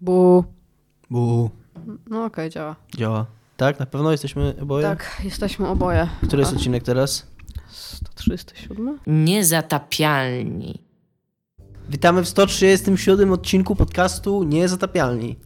[0.00, 0.44] Bu.
[1.10, 1.50] Bu.
[2.10, 2.76] No okej, działa.
[2.96, 3.26] Działa.
[3.56, 3.78] Tak?
[3.80, 4.82] Na pewno jesteśmy oboje?
[4.82, 6.08] Tak, jesteśmy oboje.
[6.26, 7.26] Który jest odcinek teraz?
[7.70, 8.98] 137?
[9.06, 10.82] Niezatapialni.
[11.88, 15.36] Witamy w 137 odcinku podcastu Niezatapialni.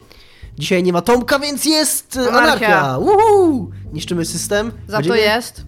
[0.57, 2.37] Dzisiaj nie ma Tomka, więc jest Anarchia.
[2.77, 2.97] anarchia.
[2.97, 3.71] Uhu!
[3.93, 4.71] Niszczymy system.
[4.87, 5.65] Za Będziemy- to jest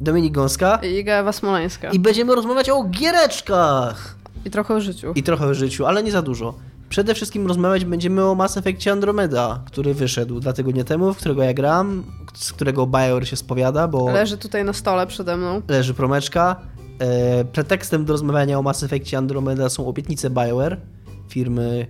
[0.00, 0.76] Dominik Gąska.
[0.82, 1.90] i Iga Ewa Smoleńska.
[1.90, 4.16] I będziemy rozmawiać o giereczkach.
[4.44, 5.12] I trochę o życiu.
[5.14, 6.54] I trochę o życiu, ale nie za dużo.
[6.88, 11.42] Przede wszystkim rozmawiać będziemy o Mass Effectie Andromeda, który wyszedł dwa tygodnie temu, w którego
[11.42, 12.04] ja gram,
[12.34, 15.62] z którego BioWare się spowiada, bo Leży tutaj na stole przede mną.
[15.68, 16.56] leży promeczka.
[16.98, 20.80] E, pretekstem do rozmawiania o Mass Effectie Andromeda są obietnice BioWare,
[21.28, 21.86] firmy,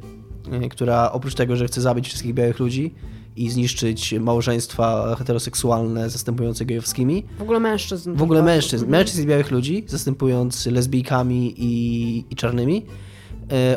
[0.52, 2.94] e, która oprócz tego, że chce zabić wszystkich białych ludzi
[3.36, 8.14] i zniszczyć małżeństwa heteroseksualne zastępujące gejowskimi, W ogóle mężczyzn.
[8.14, 8.46] w ogóle Tak.
[8.46, 12.86] mężczyzn, mężczyzn i białych ludzi, zastępując lesbijkami i, i czarnymi,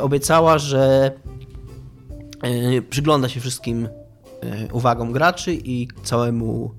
[0.02, 1.12] obiecała, że
[2.44, 3.86] e, przygląda się wszystkim
[4.42, 6.72] e, uwagom graczy i całemu,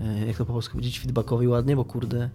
[0.00, 2.30] e, jak to po polsku powiedzieć, feedbackowi ładnie, bo kurde,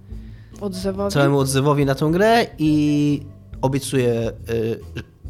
[0.62, 1.14] Odzewowi.
[1.14, 3.22] całemu odzewowi na tę grę i
[3.62, 4.34] obiecuje e,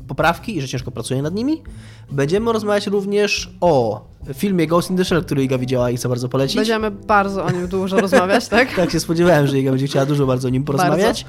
[0.08, 1.64] poprawki i że ciężko pracuje nad nimi.
[2.12, 4.02] Będziemy rozmawiać również o
[4.34, 6.56] filmie Ghost in the Shell, który Iga widziała i chcę bardzo polecić.
[6.56, 8.74] Będziemy bardzo o nim dużo rozmawiać, tak?
[8.76, 11.26] Tak się spodziewałem, że Iga będzie chciała dużo bardzo o nim porozmawiać.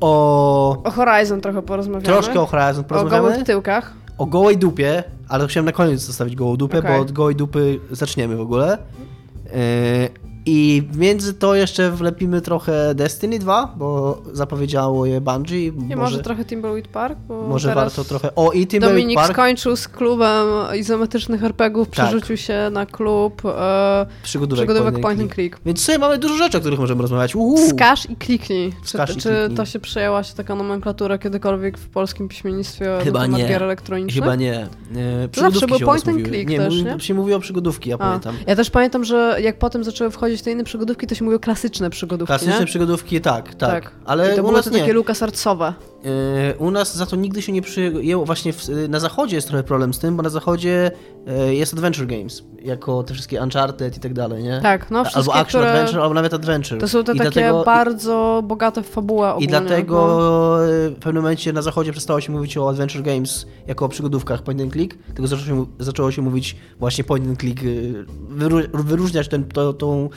[0.00, 0.82] O...
[0.84, 2.04] O Horizon trochę porozmawiamy.
[2.04, 3.28] Troszkę o Horizon O porozmawiamy.
[3.28, 3.92] gołych tyłkach.
[4.18, 6.92] O gołej dupie, ale chciałem na koniec zostawić gołą dupę, Okej.
[6.96, 8.78] bo od gołej dupy zaczniemy w ogóle.
[9.44, 15.72] Yy, I między to jeszcze wlepimy trochę Destiny 2, bo zapowiedziało je Bungie.
[15.72, 18.34] Nie może, może trochę Timberwolf Park, bo może warto trochę...
[18.34, 19.32] O, i Timberlake Dominik Park.
[19.32, 20.46] skończył z klubem
[20.78, 21.92] izometrycznych RPGów, Tak.
[22.06, 25.60] przerzucił się na klub e, Przygodówek, przygodówek point and click.
[25.66, 27.36] Więc sobie mamy dużo rzeczy, o których możemy rozmawiać.
[27.36, 27.56] Uhu.
[27.56, 28.72] Wskaż i kliknij.
[28.84, 29.56] Czy, i czy kliknij.
[29.56, 33.48] to się przejęła się taka nomenklatura kiedykolwiek w polskim piśmiennictwie Chyba na nie.
[33.48, 34.24] gier elektronicznych?
[34.24, 34.54] Chyba nie.
[34.54, 34.68] E,
[35.36, 37.00] zawsze nas point and click nie, też, nie?
[37.00, 38.34] się mówi o przygodówki, ja A, pamiętam.
[38.46, 41.90] ja też pamiętam, że jak potem zaczęły wchodzić te inne przygodówki, to się mówiło klasyczne
[41.90, 42.66] przygodówki, Klasyczne nie?
[42.66, 43.84] przygodówki, tak, tak.
[43.84, 44.78] I Ale to u były te nie.
[44.80, 45.74] takie LucasArtsowe.
[46.04, 48.24] Yy, U nas za to nigdy się nie przyjęło.
[48.24, 50.90] Właśnie w, na zachodzie jest trochę problem z tym, bo na zachodzie
[51.26, 54.60] yy, jest Adventure Games, jako te wszystkie Uncharted i tak dalej, nie?
[54.62, 55.72] Tak, no albo wszystkie, Action które...
[55.72, 56.80] Adventure, albo nawet Adventure.
[56.80, 59.48] To są te I takie dlatego, bardzo bogate w fabułę I ogólnie.
[59.48, 60.56] dlatego no.
[60.90, 64.60] w pewnym momencie na zachodzie przestało się mówić o Adventure Games jako o przygodówkach point
[64.60, 67.62] and click, tylko zaczęło się, zaczęło się mówić właśnie point and click,
[68.74, 70.08] wyróżniać ten, to, tą...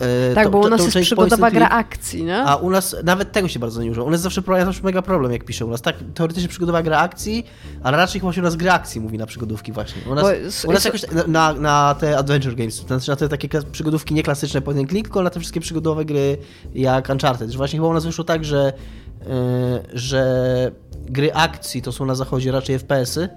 [0.00, 2.36] yy, Tak, to- bo u nas jest przygodowa gra akcji, nie?
[2.38, 4.06] A u nas nawet tego się bardzo nie używa.
[4.06, 5.82] U nas zawsze, ja zawsze mega problem, jak piszę u nas.
[5.82, 7.46] Tak, teoretycznie przygodowa gra akcji,
[7.82, 10.02] ale raczej chyba się u nas gra akcji mówi na przygodówki właśnie.
[10.12, 10.24] U nas,
[10.64, 14.14] Bo u nas jakoś na, na te adventure games, to znaczy na te takie przygodówki
[14.14, 16.38] nieklasyczne point and click, tylko na te wszystkie przygodowe gry
[16.74, 17.50] jak Uncharted.
[17.50, 18.72] Że właśnie chyba u nas wyszło tak, że,
[19.20, 19.26] yy,
[19.92, 20.72] że
[21.08, 23.28] gry akcji to są na zachodzie raczej FPS-y,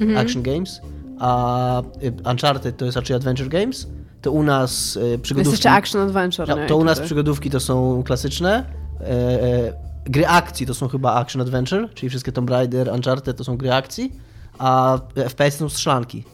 [0.00, 0.18] Mhm.
[0.26, 0.80] action games,
[1.18, 3.86] a y, Uncharted to jest raczej adventure games.
[4.22, 5.50] To u nas Jest przygodówki...
[5.50, 8.64] jeszcze action adventure, No, to u nas przygodówki to są klasyczne.
[9.00, 13.44] E, e, gry akcji to są chyba action adventure, czyli wszystkie Tomb Raider, Uncharted to
[13.44, 14.12] są gry akcji,
[14.58, 14.98] a
[15.28, 16.24] FPS to są strzelanki.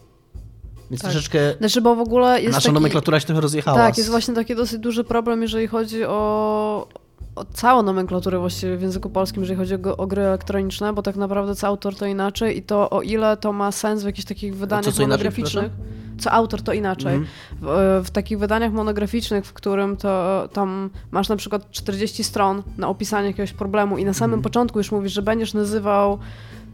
[0.91, 1.11] Więc Tak.
[1.11, 2.75] troszeczkę Znaczy, bo w ogóle jest nasza taki...
[2.75, 3.79] nomenklatura się trochę rozjechała.
[3.79, 6.89] Tak, jest właśnie taki dosyć duży problem, jeżeli chodzi o,
[7.37, 11.17] o całą nomenklaturę właściwie w języku polskim, jeżeli chodzi o, o gry elektroniczne, bo tak
[11.17, 14.57] naprawdę co autor to inaczej i to o ile to ma sens w jakichś takich
[14.57, 15.73] wydaniach monograficznych,
[16.19, 17.15] co autor to inaczej.
[17.15, 17.27] Mhm.
[17.63, 22.89] W, w takich wydaniach monograficznych, w którym to tam masz na przykład 40 stron na
[22.89, 24.43] opisanie jakiegoś problemu i na samym Mhm.
[24.43, 26.19] początku już mówisz, że będziesz nazywał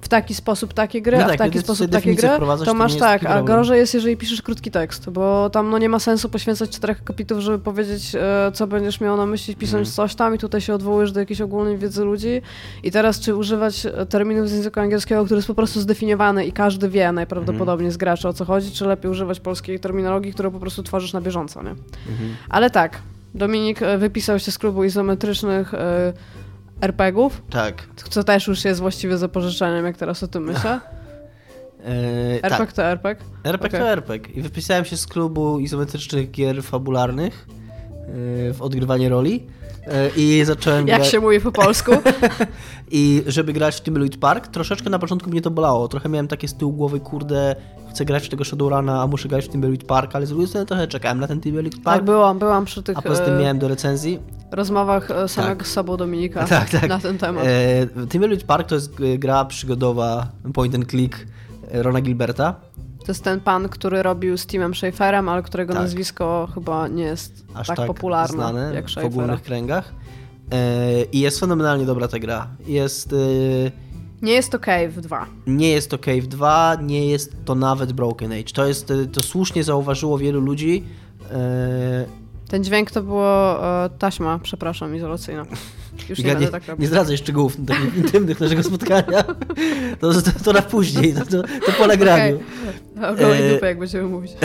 [0.03, 2.75] w taki sposób takie gry, No a tak, w taki sposób takie gry, to to
[2.75, 5.99] masz jest tak, a gorzej jest, jeżeli piszesz krótki tekst, bo tam no nie ma
[5.99, 9.95] sensu poświęcać czterech akapitów, żeby powiedzieć, e, co będziesz miał na myśli, pisząc Mhm.
[9.95, 12.43] coś tam i tutaj się odwołujesz do jakiejś ogólnej wiedzy ludzi
[12.83, 16.53] i teraz czy używać e, terminów z języka angielskiego, który jest po prostu zdefiniowany i
[16.53, 17.93] każdy wie najprawdopodobniej Mhm.
[17.93, 21.21] z graczy o co chodzi, czy lepiej używać polskiej terminologii, którą po prostu tworzysz na
[21.21, 21.71] bieżąco, nie?
[21.71, 22.37] Mhm.
[22.49, 22.99] Ale tak,
[23.35, 25.75] Dominik e, wypisał się z klubu izometrycznych
[26.83, 27.89] RPG-ów, Tak.
[28.11, 30.81] co też już jest właściwie zapożyczeniem, jak teraz o tym myślę.
[31.85, 32.73] E, RPG tak.
[32.73, 33.25] to RPG.
[33.45, 33.81] RPG Okej.
[33.81, 34.35] to RPG.
[34.35, 37.47] I wypisałem się z klubu izometrycznych gier fabularnych
[38.49, 39.47] e, w odgrywanie roli.
[39.87, 41.93] E, I zacząłem Jak grać- się mówi po polsku?
[42.91, 45.89] I żeby grać w Timberlake Park, troszeczkę na początku mnie to bolało.
[45.89, 47.57] Trochę miałem takie z tyłu głowy, kurde,
[47.91, 50.67] chcę grać w tego Shadowruna, a muszę grać w Timberlake Park, ale z drugiej strony
[50.67, 51.97] trochę czekałem na ten Timberlake Park.
[51.97, 54.19] Tak, byłam, byłam przy tych a poza tym e, miałem do recenzji.
[54.51, 55.67] rozmowach e, samego Tak.
[55.69, 56.89] z sobą Dominika Tak, tak.
[56.89, 57.45] na ten temat.
[57.47, 61.27] E, Timberlake Park to jest gra przygodowa point and click
[61.73, 62.55] Rona Gilberta.
[63.03, 65.83] To jest ten pan, który robił z Timem Schaeferem, ale którego Tak.
[65.83, 69.15] nazwisko chyba nie jest Aż tak, tak, popularne znane jak w Schaefera.
[69.15, 69.93] ogólnych kręgach.
[70.53, 72.47] E, I jest fenomenalnie dobra ta gra.
[72.67, 73.13] Jest...
[73.13, 73.17] e,
[74.23, 75.27] Nie jest to Cave 2.
[75.47, 78.53] Nie jest to Cave 2, nie jest to nawet Broken Age.
[78.55, 80.85] To jest, to słusznie zauważyło wielu ludzi.
[81.31, 82.05] E,
[82.49, 85.45] Ten dźwięk to było e, taśma, przepraszam, izolacyjna.
[86.09, 89.23] Już nie, nie, tak nie zdradzaj szczegółów takich intymnych naszego spotkania.
[90.01, 92.41] To, to, to na później, to, to, to po nagraniu.
[92.97, 93.27] Okay.
[93.27, 94.33] E, dupy, jak będziemy mówić.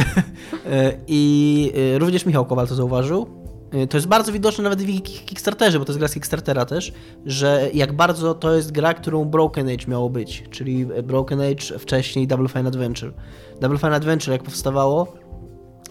[0.72, 3.28] E, I e, również Michał Kowal to zauważył.
[3.72, 6.66] E, To jest bardzo widoczne nawet w Kick- Kickstarterze, bo to jest gra z Kickstartera
[6.66, 6.94] też,
[7.26, 12.28] że jak bardzo to jest gra, którą Broken Age miało być, czyli Broken Age wcześniej
[12.28, 13.14] Double Fine Adventure.
[13.62, 15.14] Double Fine Adventure jak powstawało,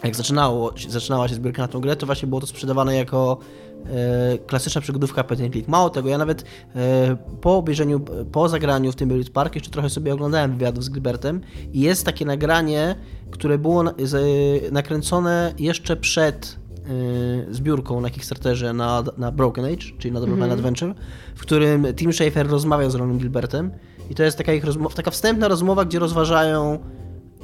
[0.05, 3.39] jak zaczynało, zaczynała się zbiórka na tą grę, to właśnie było to sprzedawane jako
[4.46, 5.69] klasyczna przygodówka point click.
[5.69, 6.44] Mało tego, ja nawet
[6.76, 8.00] e, po obejrzeniu,
[8.32, 11.40] po zagraniu w tym Build Park jeszcze trochę sobie oglądałem wywiadów z Gilbertem
[11.73, 12.94] i jest takie nagranie,
[13.31, 16.58] które było z, nakręcone jeszcze przed
[17.49, 20.94] e, zbiórką na Kickstarterze na, na Broken Age, czyli na Double Fine Adventure,
[21.34, 23.70] w którym Tim Schafer rozmawiał z Ronem Gilbertem
[24.11, 24.64] i to jest taka, ich
[24.94, 26.78] taka wstępna rozmowa, gdzie rozważają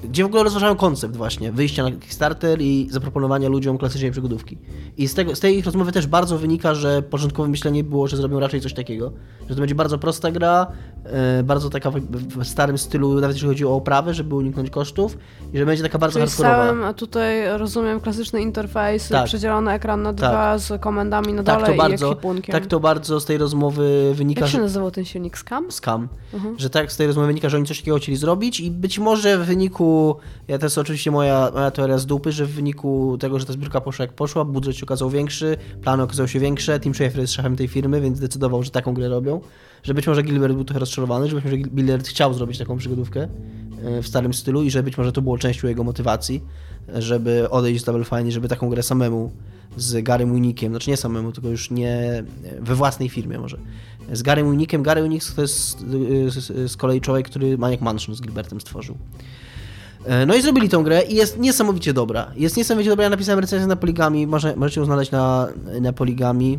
[0.05, 4.59] gdzie w ogóle rozważają koncept właśnie wyjścia na Kickstarter i zaproponowania ludziom klasycznej przygodówki.
[4.97, 8.17] I z, tego, z tej ich rozmowy też bardzo wynika, że początkowe myślenie było, że
[8.17, 9.13] zrobią raczej coś takiego,
[9.49, 10.67] że to będzie bardzo prosta gra,
[11.45, 12.01] bardzo taka w,
[12.45, 15.19] starym stylu, nawet jeśli chodzi o oprawę, żeby uniknąć kosztów
[15.53, 16.87] i że będzie taka bardzo Czyli hardkorowa.
[16.89, 19.25] a tutaj rozumiem, klasyczny interfejs, Tak.
[19.27, 20.31] przedzielony ekran na Tak.
[20.31, 22.53] dwa z komendami na Tak dole to, i ekwipunkiem.
[22.53, 24.63] tak to bardzo z tej rozmowy wynika, Jak się że...
[24.63, 25.39] nazywał ten silnik?
[25.39, 25.73] Scam?
[25.73, 26.59] Scam, Mhm.
[26.59, 29.39] że tak z tej rozmowy wynika, że oni coś takiego chcieli zrobić i być może
[29.39, 30.17] w wyniku,
[30.49, 33.53] ja to jest oczywiście moja, moja teoria z dupy, że w wyniku tego, że ta
[33.53, 37.33] zbiórka poszła jak poszła, budżet się okazał większy, plany okazały się większe, Tim Schafer jest
[37.33, 39.41] szefem tej firmy, więc zdecydował, że taką grę robią,
[39.82, 43.29] że być może Gilbert był trochę rozczarowany, że być może Gilbert chciał zrobić taką przygodówkę
[43.84, 46.43] e, w starym stylu i że być może to było częścią jego motywacji,
[46.88, 49.32] e, żeby odejść z Double Fine żeby taką grę samemu
[49.76, 52.25] z Garym Winikiem, znaczy nie samemu, tylko już nie
[52.61, 53.58] we własnej firmie może.
[54.12, 58.20] Z Garym Winikiem, Gary Winnik to jest y, z, kolei człowiek, który Maniac Mansion z
[58.20, 58.96] Gilbertem stworzył.
[60.05, 62.32] E, No i zrobili tą grę i jest niesamowicie dobra.
[62.37, 65.49] Jest niesamowicie dobra, ja napisałem recenzję na Poligami, może, możecie ją znaleźć na,
[65.81, 66.58] na Poligami.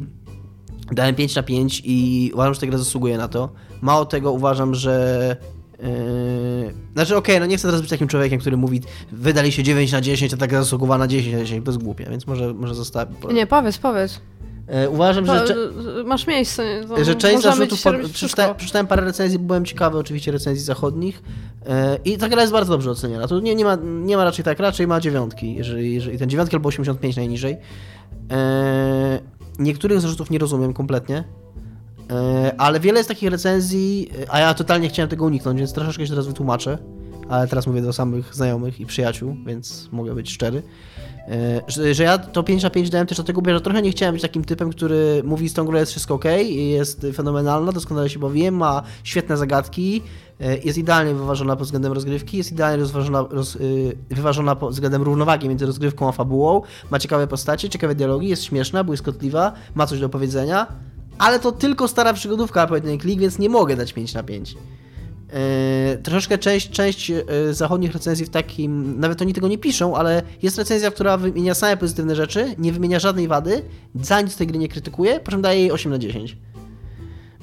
[0.95, 3.49] Dałem 5 na 5 i uważam, że ta gra zasługuje na to.
[3.81, 5.37] Mało tego, uważam, że...
[5.79, 6.73] Yy...
[6.93, 8.81] Znaczy, okej, no nie chcę teraz być takim człowiekiem, który mówi
[9.11, 11.83] wydali się 9 na 10, a ta gra zasługowała na 10 na 10, to jest
[11.83, 13.33] głupie, więc może, może zostawię.
[13.33, 14.21] Nie, powiedz, powiedz.
[14.67, 15.41] E, Uważam, że...
[15.41, 16.81] To, cze- masz miejsce.
[16.87, 21.23] to że część zarzutów, po, przeczytałem, przeczytałem parę recenzji, byłem ciekawy oczywiście recenzji zachodnich
[21.65, 23.27] e, i ta gra jest bardzo dobrze oceniana.
[23.27, 26.55] Tu nie, nie, ma, nie ma raczej tak, raczej ma dziewiątki, jeżeli, jeżeli ten dziewiątki
[26.55, 27.57] albo 85 najniżej.
[28.31, 29.19] E,
[29.59, 31.23] niektórych zarzutów nie rozumiem kompletnie,
[32.11, 36.09] e, ale wiele jest takich recenzji, a ja totalnie chciałem tego uniknąć, więc troszeczkę się
[36.09, 36.77] teraz wytłumaczę,
[37.29, 40.63] ale teraz mówię do samych znajomych i przyjaciół, więc mogę być szczery.
[41.27, 44.13] E, Że, że ja to 5 na 5 dałem też dlatego, że trochę nie chciałem
[44.13, 48.19] być takim typem, który mówi z tą grą jest wszystko ok, jest fenomenalna, doskonale się
[48.19, 50.01] bawiłem, ma świetne zagadki,
[50.39, 52.83] e, jest idealnie wyważona pod względem rozgrywki, jest idealnie
[53.29, 56.61] roz, y, wyważona pod względem równowagi między rozgrywką a fabułą,
[56.91, 60.67] ma ciekawe postacie, ciekawe dialogi, jest śmieszna, błyskotliwa, ma coś do powiedzenia,
[61.17, 64.55] ale to tylko stara przygodówka point click, więc nie mogę dać 5 na 5.
[65.33, 70.21] Yy, troszeczkę część, część yy, zachodnich recenzji w takim, nawet oni tego nie piszą, ale
[70.41, 73.61] jest recenzja, która wymienia same pozytywne rzeczy, nie wymienia żadnej wady,
[74.01, 76.37] za nic tej gry nie krytykuje, po czym daje jej 8 na 10.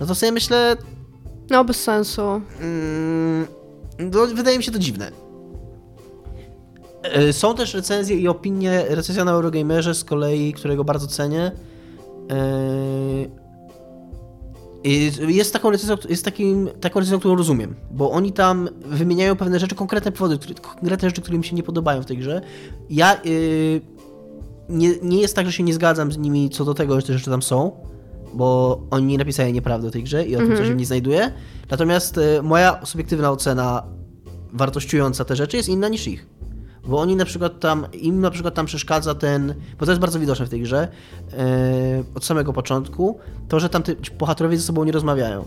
[0.01, 0.77] No to sobie myślę,
[1.51, 2.23] No, bez sensu.
[2.61, 3.47] mm,
[3.99, 5.11] no, wydaje mi się to dziwne.
[7.17, 11.53] Yy, Są też recenzje i opinie, recenzja na Eurogamerze z kolei, którego bardzo cenię.
[15.29, 19.75] Jest taką recenzją, jest takim, taką recenzją, którą rozumiem, bo oni tam wymieniają pewne rzeczy,
[19.75, 22.41] konkretne powody, które, konkretne rzeczy, które mi się nie podobają w tej grze.
[22.91, 23.81] Ja yy,
[24.69, 27.13] nie, nie jest tak, że się nie zgadzam z nimi co do tego, że te
[27.13, 27.73] rzeczy tam są,
[28.35, 30.87] bo oni nie napisali nieprawdy o tej grze i o tym, co się w niej
[30.87, 31.33] znajduje.
[31.71, 33.83] Natomiast yy, moja subiektywna ocena
[34.53, 36.27] wartościująca te rzeczy jest inna niż ich.
[36.85, 40.21] Bo oni na przykład tam, im na przykład tam przeszkadza ten, bo to jest bardzo
[40.21, 40.89] widoczne w tej grze,
[41.33, 43.19] e, od samego początku,
[43.49, 45.45] to, że tam te bohaterowie ze sobą nie rozmawiają.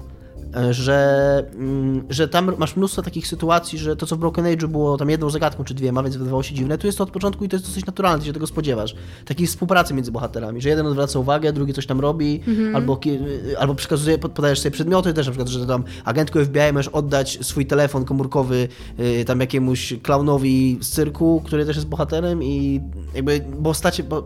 [0.71, 4.97] Że, mm, że tam masz mnóstwo takich sytuacji, że to co w Broken Age'u było
[4.97, 7.49] tam jedną zagadką czy dwiema, więc wydawało się dziwne, tu jest to od początku i
[7.49, 8.95] to jest dosyć naturalne, ty się tego spodziewasz.
[9.25, 12.41] Takiej współpracy między bohaterami, że jeden odwraca uwagę, drugi coś tam robi,
[12.75, 13.19] albo, ki-
[13.59, 17.39] albo przekazuje, pod- podajesz sobie przedmioty też, na przykład, że tam agentku FBI możesz oddać
[17.41, 18.67] swój telefon komórkowy
[18.99, 22.81] y, tam jakiemuś klaunowi z cyrku, który też jest bohaterem i
[23.15, 24.23] jakby postacie, bo,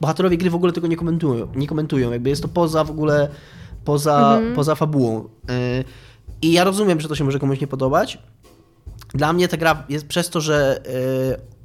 [0.00, 3.28] bohaterowie gry w ogóle tego nie komentują, nie komentują, jakby jest to poza w ogóle,
[3.84, 5.24] poza, poza fabułą.
[5.24, 5.84] Y,
[6.42, 8.18] I ja rozumiem, że to się może komuś nie podobać.
[9.14, 10.80] Dla mnie ta gra jest przez to, że
[11.36, 11.60] y,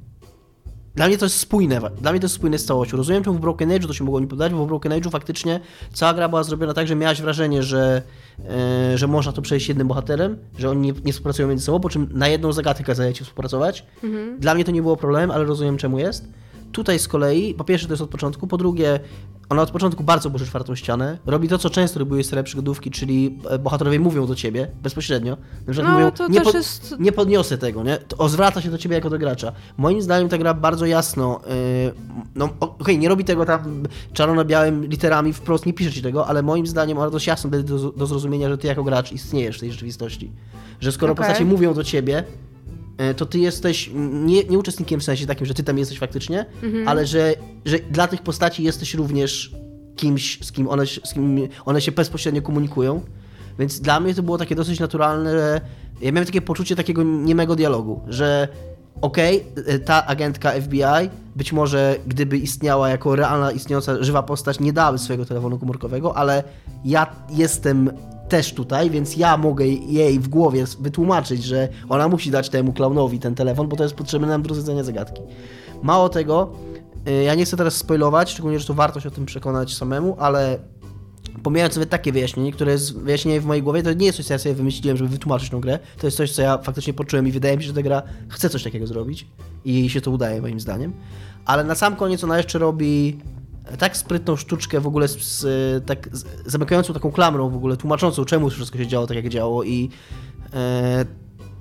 [0.96, 2.96] dla mnie to jest spójne, dla mnie to jest spójne z całością.
[2.96, 5.60] Rozumiem, czemu w Broken Age to się mogło nie podać, bo w Broken Age'u faktycznie
[5.92, 8.02] cała gra była zrobiona tak, że miałeś wrażenie, że,
[8.48, 11.88] e, że można to przejść jednym bohaterem, że oni nie, nie współpracują między sobą, po
[11.88, 13.86] czym na jedną zagadkę kazajecie współpracować.
[14.04, 14.40] Mhm.
[14.40, 16.28] Dla mnie to nie było problemem, ale rozumiem czemu jest.
[16.72, 19.00] Tutaj z kolei, po pierwsze to jest od początku, po drugie
[19.48, 21.18] ona od początku bardzo burzy czwartą ścianę.
[21.26, 25.36] Robi to, co często robiły serie przygodówki, czyli e, bohaterowie mówią do ciebie bezpośrednio.
[25.66, 26.94] Na przykład no, mówią, to nie, po, jest...
[26.98, 27.96] nie podniosę tego, nie?
[27.96, 29.52] To zwraca się do ciebie jako do gracza.
[29.76, 31.40] Moim zdaniem ta gra bardzo jasno,
[31.84, 31.92] yy,
[32.34, 36.42] no okej, okay, nie robi tego tam czarno-białym literami, wprost nie pisze ci tego, ale
[36.42, 39.72] moim zdaniem ona dość jasno do, do zrozumienia, że ty jako gracz istniejesz w tej
[39.72, 40.32] rzeczywistości.
[40.80, 41.26] Że skoro okay.
[41.26, 42.24] postacie mówią do ciebie,
[43.16, 46.88] to ty jesteś nie, nie uczestnikiem w sensie takim, że ty tam jesteś faktycznie, mhm.
[46.88, 47.34] ale że,
[47.64, 49.52] że dla tych postaci jesteś również
[49.96, 53.00] kimś, z kim, one, z kim one się bezpośrednio komunikują.
[53.58, 55.60] Więc dla mnie to było takie dosyć naturalne, że
[56.00, 58.48] ja miałem takie poczucie takiego niemego dialogu, że
[59.00, 64.72] okej, okay, ta agentka FBI być może gdyby istniała jako realna, istniejąca, żywa postać, nie
[64.72, 66.44] dałaby swojego telefonu komórkowego, ale
[66.84, 67.90] ja jestem
[68.28, 73.18] też tutaj, więc ja mogę jej w głowie wytłumaczyć, że ona musi dać temu klaunowi
[73.18, 75.22] ten telefon, bo to jest potrzebne nam do rozwiązania zagadki.
[75.82, 76.52] Mało tego,
[77.08, 80.16] y, ja nie chcę teraz spoilować, szczególnie, że to warto się o tym przekonać samemu,
[80.18, 80.58] ale
[81.42, 84.34] pomijając sobie takie wyjaśnienie, które jest wyjaśnienie w mojej głowie, to nie jest coś, co
[84.34, 85.78] ja sobie wymyśliłem, żeby wytłumaczyć tą grę.
[85.98, 88.50] To jest coś, co ja faktycznie poczułem i wydaje mi się, że ta gra chce
[88.50, 89.26] coś takiego zrobić
[89.64, 90.92] i jej się to udaje, moim zdaniem.
[91.44, 93.18] Ale na sam koniec ona jeszcze robi
[93.78, 95.46] tak sprytną sztuczkę w ogóle z,
[95.86, 99.62] tak z, zamykającą taką klamrą w ogóle, tłumaczącą czemu wszystko się działo tak jak działo
[99.64, 99.90] i
[100.54, 101.04] e,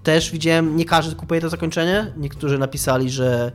[0.04, 3.52] też widziałem, nie każdy kupuje to zakończenie, niektórzy napisali, że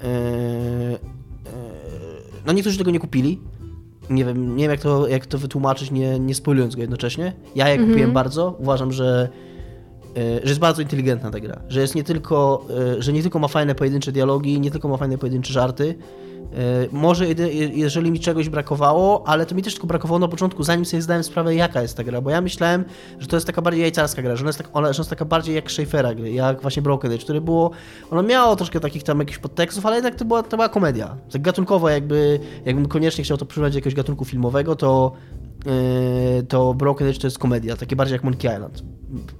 [0.00, 0.98] e, e,
[2.46, 3.40] no niektórzy tego nie kupili,
[4.10, 7.32] nie wiem, nie wiem jak to, jak to wytłumaczyć, nie, nie spoilując go jednocześnie.
[7.54, 8.12] Ja je kupiłem mhm.
[8.12, 9.28] bardzo, uważam, że
[10.16, 12.66] że jest bardzo inteligentna ta gra, że jest nie tylko,
[12.98, 15.94] e, że nie tylko ma fajne pojedyncze dialogi, nie tylko ma fajne pojedyncze żarty,
[16.56, 17.26] E, może
[17.72, 21.24] jeżeli mi czegoś brakowało, ale to mi też tylko brakowało na początku, zanim sobie zdałem
[21.24, 22.84] sprawę, jaka jest ta gra, bo ja myślałem,
[23.18, 25.54] że to jest taka bardziej jajcarska gra, że ona jest, tak, ona, jest taka bardziej
[25.54, 27.70] jak Schaeffera gry, jak właśnie Broken Age, które było,
[28.10, 31.16] ono miało troszkę takich tam jakichś podtekstów, ale jednak to była, to była komedia.
[31.32, 35.12] Tak gatunkowo jakby, jakbym koniecznie chciał to przyrównać do jakiegoś gatunku filmowego, to
[36.48, 38.82] to Broken Age to jest komedia, takie bardziej jak Monkey Island,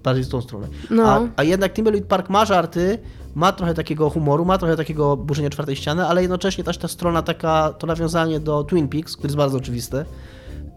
[0.02, 0.68] bardziej z tą stronę.
[0.90, 1.04] No.
[1.04, 2.98] A, a jednak Timberlake Park ma żarty,
[3.34, 7.22] ma trochę takiego humoru, ma trochę takiego burzenia czwartej ściany, ale jednocześnie też ta strona
[7.22, 10.04] taka, to nawiązanie do Twin Peaks, które jest bardzo oczywiste,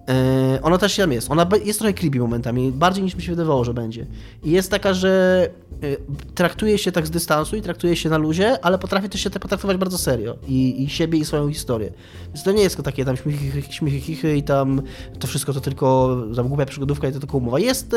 [0.07, 1.31] yy, ono też tam jest.
[1.31, 4.05] Ona jest trochę creepy momentami, bardziej niż mi się wydawało, że będzie.
[4.43, 5.49] I jest taka, że
[5.81, 5.97] yy,
[6.35, 9.41] traktuje się tak z dystansu i traktuje się na luzie, ale potrafi też się tak
[9.41, 10.35] potraktować bardzo serio.
[10.47, 11.93] I, I, siebie, i swoją historię.
[12.27, 14.81] Więc to nie jest takie tam śmichy, śmichy chichy i tam
[15.19, 17.59] to wszystko to tylko tam głupia przygodówka i to tylko umowa.
[17.59, 17.95] Jest,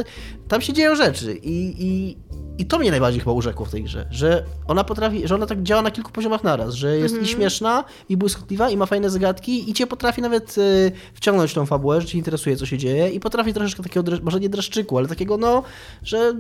[0.49, 2.17] tam się dzieją rzeczy i, i
[2.59, 5.63] i to mnie najbardziej chyba urzekło w tej grze, że ona potrafi, że ona tak
[5.63, 7.19] działa na kilku poziomach naraz, że jest -hmm.
[7.19, 7.37] i mhm.
[7.37, 11.98] śmieszna, i błyskotliwa, i ma fajne zagadki, i cię potrafi nawet y, wciągnąć tą fabułę,
[12.01, 15.37] że cię interesuje, co się dzieje, i potrafi troszeczkę takiego, może nie dreszczyku, ale takiego,
[15.37, 15.63] no,
[16.03, 16.35] że,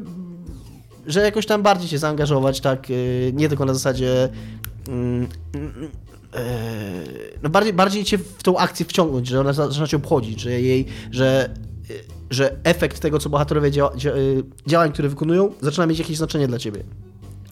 [1.07, 4.29] że jakoś tam bardziej się zaangażować, tak, y, nie tylko na zasadzie.
[4.88, 5.29] Y,
[7.43, 10.87] no bardziej, bardziej cię w tą akcję wciągnąć, że ona zaczyna cię obchodzić, że jej,
[11.11, 11.55] że
[12.31, 16.59] że efekt tego, co bohaterowie dzia y, działań, które wykonują, zaczyna mieć jakieś znaczenie dla
[16.59, 16.85] ciebie.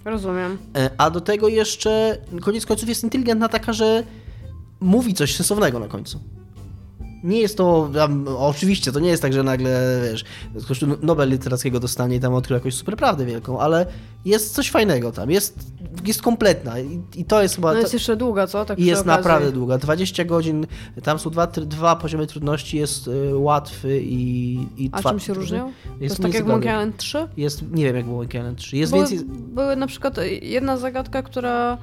[0.05, 0.59] Rozumiem.
[0.77, 4.05] E, a do tego jeszcze, koniec końców, jest inteligentna taka, że
[4.81, 6.21] mówi coś sensownego na końcu.
[7.25, 7.91] Nie jest to,
[8.39, 10.25] oczywiście, to nie jest tak, że nagle, wiesz,
[11.03, 13.87] Nobel Literackiego dostanie i tam odkrył jakąś super prawdę wielką, ale
[14.25, 15.59] jest coś fajnego tam, jest,
[16.07, 17.73] jest kompletna i, i to jest chyba...
[17.73, 18.65] No jest jeszcze długa, co?
[18.65, 19.19] Tak I jest okazji.
[19.19, 20.67] naprawdę długa, 20 godzin,
[21.03, 25.67] tam są dwa, dwa poziomy trudności, jest y, łatwy i, i A czym się różnią?
[25.67, 27.29] Jest, to jest tak jak Monkey Island 3?
[27.37, 29.29] Jest, nie wiem jak Monkey Island 3, jest były, więcej...
[29.29, 31.79] Były na przykład jedna zagadka, która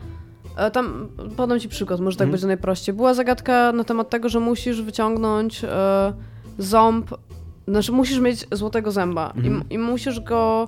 [0.73, 2.31] tam podam ci przykład, może tak hmm.
[2.31, 2.95] będzie najprościej.
[2.95, 6.13] Była zagadka na temat tego, że musisz wyciągnąć e,
[6.57, 7.15] ząb,
[7.67, 9.45] znaczy musisz mieć złotego zęba hmm.
[9.45, 9.69] i, mhm.
[9.69, 10.67] i musisz go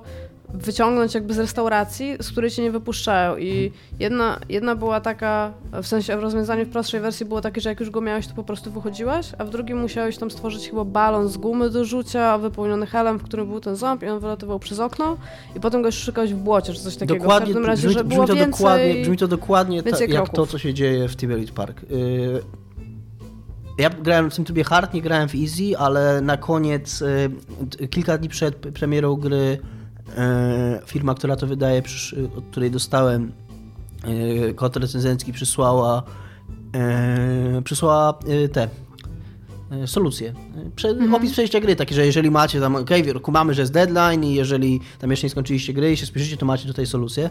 [0.62, 3.36] wyciągnąć jakby z restauracji, z której cię nie wypuszczają.
[3.36, 7.68] I jedna, jedna była taka, w sensie w rozwiązaniu w prostszej wersji było takie, że
[7.68, 10.84] jak już go miałeś, to po prostu wychodziłaś, a w drugim musiałeś tam stworzyć chyba
[10.84, 14.58] balon z gumy do rzucia, wypełniony helem, w którym był ten ząb i on wylatywał
[14.58, 15.16] przez okno
[15.56, 17.14] i potem go szukałeś w błocie, czy coś takiego.
[17.14, 20.28] Dokładnie, w każdym razie, brzmi, że było to więcej, dokładnie, brzmi to dokładnie ta, jak
[20.28, 21.82] to, co się dzieje w Tiberius Park.
[21.90, 22.42] Yy...
[23.78, 27.02] Ja grałem w tym trybie hard, nie grałem w easy, ale na koniec,
[27.80, 29.58] yy, kilka dni przed premierą gry
[30.86, 31.82] firma, która to wydaje,
[32.38, 33.32] od której dostałem
[34.04, 36.02] e, kod recenzencki, przysłała
[36.74, 38.18] e, przysłała
[38.52, 38.68] te
[39.86, 40.32] solucje.
[40.76, 41.14] Prze mhm.
[41.14, 42.90] Opis przejścia gry, taki, że jeżeli macie tam, ok,
[43.22, 46.46] kumamy, że jest deadline i jeżeli tam jeszcze nie skończyliście gry i się spieszycie, to
[46.46, 47.30] macie tutaj solucję.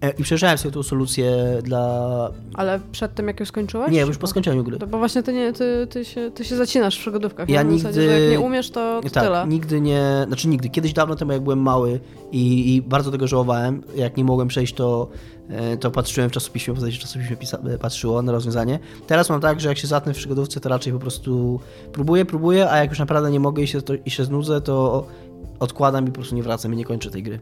[0.00, 2.30] E, I przejrzałem sobie tą solucję dla...
[2.54, 3.92] Ale przed tym, jak już skończyłeś?
[3.92, 4.78] Nie, już po skończeniu gry.
[4.78, 7.48] To bo właśnie ty, nie, ty, ty, się, ty się zacinasz w przygodówkach.
[7.48, 9.44] Ja nigdy- Zasadzie, że jak nie umiesz, to, to tak, tyle.
[9.48, 12.00] nigdy nie, znaczy nigdy, kiedyś dawno temu jak byłem mały
[12.32, 15.08] i, i bardzo tego żałowałem, jak nie mogłem przejść to,
[15.48, 18.78] e, to patrzyłem w czasopiśmie, w zasadzie czasopiśmie pisa, e, patrzyło na rozwiązanie.
[19.06, 21.60] Teraz mam tak, że jak się zatnę w przygodówce, to raczej po prostu
[21.92, 25.06] próbuję, próbuję, a jak już naprawdę nie mogę i się, to, i się znudzę, to
[25.58, 27.40] odkładam i po prostu nie wracam i nie kończę tej gry.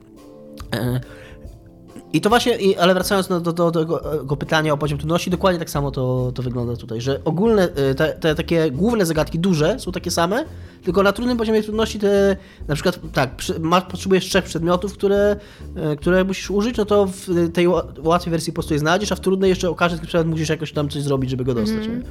[2.15, 5.31] E, I to właśnie, ale wracając do, do, do tego tego pytania o poziom trudności,
[5.31, 9.39] dokładnie tak samo to, to wygląda tutaj, że ogólne, e, te, te takie główne zagadki
[9.39, 10.45] duże są takie same,
[10.85, 12.37] tylko na trudnym poziomie trudności te,
[12.69, 15.37] na przykład tak, masz, potrzebujesz trzech przedmiotów, które,
[15.77, 19.13] e, które musisz użyć, no to w tej ła- łatwej wersji po prostu je znajdziesz,
[19.13, 21.87] a w trudnej jeszcze o każdy przedmiot musisz jakoś tam coś zrobić, żeby go dostać.
[21.89, 22.03] nie?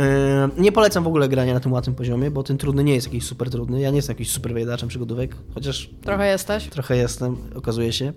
[0.00, 3.06] E, Nie polecam w ogóle grania na tym łatwym poziomie, bo ten trudny nie jest
[3.06, 3.80] jakiś super trudny.
[3.80, 6.68] Ja nie jestem jakiś super wyjadaczem przygodówek, chociaż Trochę jesteś.
[6.68, 8.12] Trochę jestem, okazuje się.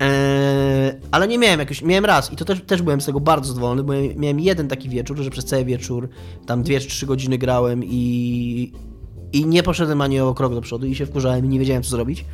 [0.00, 3.48] Eee, ale nie miałem jakoś, miałem raz i to też, też byłem z tego bardzo
[3.48, 6.08] zadowolony, bo miałem jeden taki wieczór, że przez cały wieczór
[6.46, 8.72] tam 2 czy 3 godziny grałem i,
[9.32, 11.90] i nie poszedłem ani o krok do przodu i się wkurzałem i nie wiedziałem co
[11.90, 12.24] zrobić.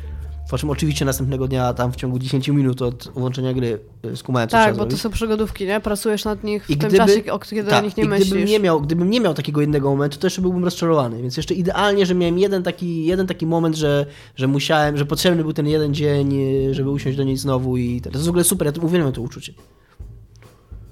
[0.49, 4.49] Po czym oczywiście następnego dnia tam w ciągu 10 minut od włączenia gry y, skumałem
[4.49, 5.79] co Tak, bo to są przygodówki, nie?
[5.79, 8.07] Pracujesz nad nich w I tym gdyby- czasie, o kiedy tak, o nich nie i
[8.07, 8.29] myślisz.
[8.29, 11.21] Gdybym nie, miał, gdybym nie miał takiego jednego momentu, to jeszcze byłbym rozczarowany.
[11.21, 15.43] Więc jeszcze idealnie, że miałem jeden taki, jeden taki moment, że, że musiałem, że potrzebny
[15.43, 16.33] był ten jeden dzień,
[16.69, 19.11] y, żeby usiąść do niej znowu i to jest w ogóle super, ja to uwielbiam
[19.11, 19.53] to uczucie.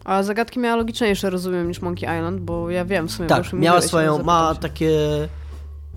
[0.05, 3.29] A zagadki miała logiczniejsze, rozumiem, niż Monkey Island, bo ja wiem w sumie.
[3.29, 4.89] Tak, miała swoją, ma takie...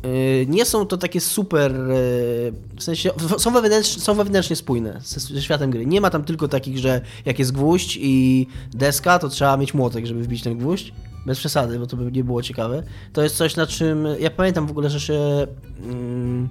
[0.04, 5.42] y, Nie są to takie super, y, w sensie są wewnętrznie, są wewnętrznie spójne ze,
[5.42, 5.86] światem gry.
[5.86, 10.06] Nie ma tam tylko takich, że jak jest gwóźdź i deska, to trzeba mieć młotek,
[10.06, 10.92] żeby wbić ten gwóźdź.
[11.26, 12.82] Bez przesady, bo to by nie było ciekawe.
[13.12, 14.08] To jest coś, na czym.
[14.20, 15.46] Ja pamiętam w ogóle, że się.
[15.82, 16.48] Mm,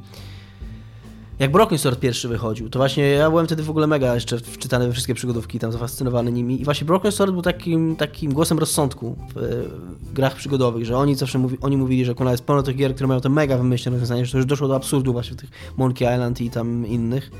[1.40, 4.88] jak Broken Sword pierwszy wychodził, to właśnie ja byłem wtedy w ogóle mega jeszcze wczytany
[4.88, 6.62] we wszystkie przygodówki, tam zafascynowany nimi.
[6.62, 9.68] I właśnie Broken Sword był takim, takim głosem rozsądku w,
[10.02, 12.96] w grach przygodowych, że oni zawsze mówi, oni mówili, że kuna jest pełno tych gier,
[12.96, 15.50] które mają te mega wymyślne rozwiązania, że to już doszło do absurdu właśnie w tych
[15.78, 17.32] Monkey Island i tam innych.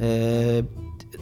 [0.00, 0.04] E,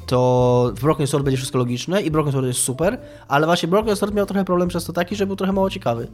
[0.06, 2.98] to w Broken Sword będzie wszystko logiczne i Broken Sword jest super,
[3.28, 6.08] ale właśnie Broken Sword miał trochę problem przez to taki, że był trochę mało ciekawy.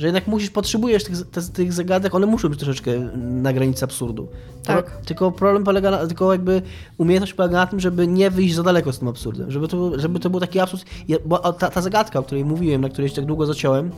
[0.00, 4.28] Że jednak musisz, potrzebujesz tych, te, tych zagadek, one muszą być troszeczkę na granicy absurdu.
[4.64, 4.86] Tak.
[4.90, 6.62] Pro- Tylko problem polega na, tylko jakby
[6.98, 9.50] umiejętność polega na tym, żeby nie wyjść za daleko z tym absurdem.
[9.50, 10.84] Żeby to, żeby to był taki absurd.
[11.08, 13.90] Ja, bo ta, ta zagadka, o której mówiłem, na której się tak długo zaciąłem,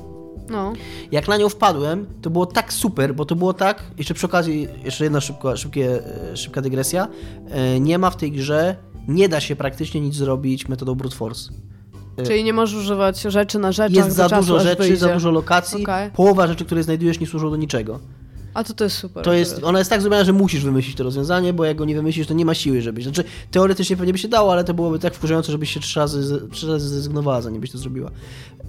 [0.50, 0.72] No.
[1.12, 4.68] jak na nią wpadłem, to było tak super, bo to było tak, jeszcze przy okazji,
[4.84, 6.02] jeszcze jedna szybka, szybkie,
[6.34, 7.08] szybka dygresja,
[7.50, 8.76] e, nie ma w tej grze,
[9.08, 11.52] nie da się praktycznie nic zrobić metodą brute force.
[12.26, 16.10] Czyli nie możesz używać rzeczy na rzeczach Jest za dużo rzeczy, za dużo lokacji, Okej.
[16.10, 18.00] połowa rzeczy, które znajdujesz nie służą do niczego.
[18.54, 19.24] A to to jest super.
[19.24, 21.94] To jest, ona jest tak zrobiona, że musisz wymyślić to rozwiązanie, bo jak go nie
[21.94, 23.04] wymyślisz, to nie ma siły, żebyś.
[23.04, 26.48] Znaczy, teoretycznie pewnie by się dało, ale to byłoby tak wkurzające, żebyś się trzy razy,
[26.50, 28.10] trzy razy zrezygnowała, zanim byś to zrobiła.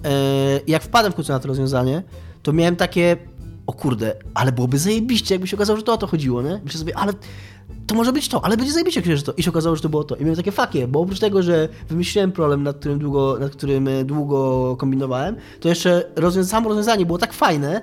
[0.04, 2.02] E, jak wpadłem w końcu na to rozwiązanie,
[2.42, 3.16] to miałem takie,
[3.66, 6.60] o kurde, ale byłoby zajebiście, jakby się okazało, że to o to chodziło, nie?
[6.64, 7.12] Myślę sobie, ale
[7.86, 9.32] to może być to, ale będzie zajebiście, jak to.
[9.32, 10.16] I się okazało, że to było to.
[10.16, 13.88] I miałem takie fakie, bo oprócz tego, że wymyśliłem problem, nad którym długo, nad którym
[13.88, 17.82] e, długo kombinowałem, to jeszcze rozwią- samo rozwiązanie było tak fajne,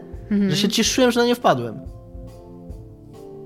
[0.49, 1.79] że się cieszyłem, że na nie wpadłem.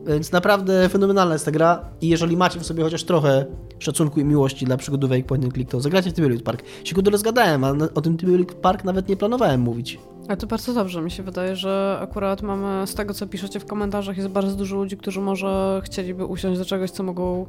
[0.07, 3.45] Więc naprawdę fenomenalna jest ta gra i jeżeli macie w sobie chociaż trochę
[3.79, 6.63] szacunku i miłości dla przygodówek point and click, to zagrajcie w Tiburon Park.
[6.83, 9.99] Się kurde rozgadałem, a o tym Tiburon Park nawet nie planowałem mówić.
[10.27, 13.65] A to bardzo dobrze, mi się wydaje, że akurat mamy, z tego co piszecie w
[13.65, 17.45] komentarzach, jest bardzo dużo ludzi, którzy może chcieliby usiąść do czegoś, co mogą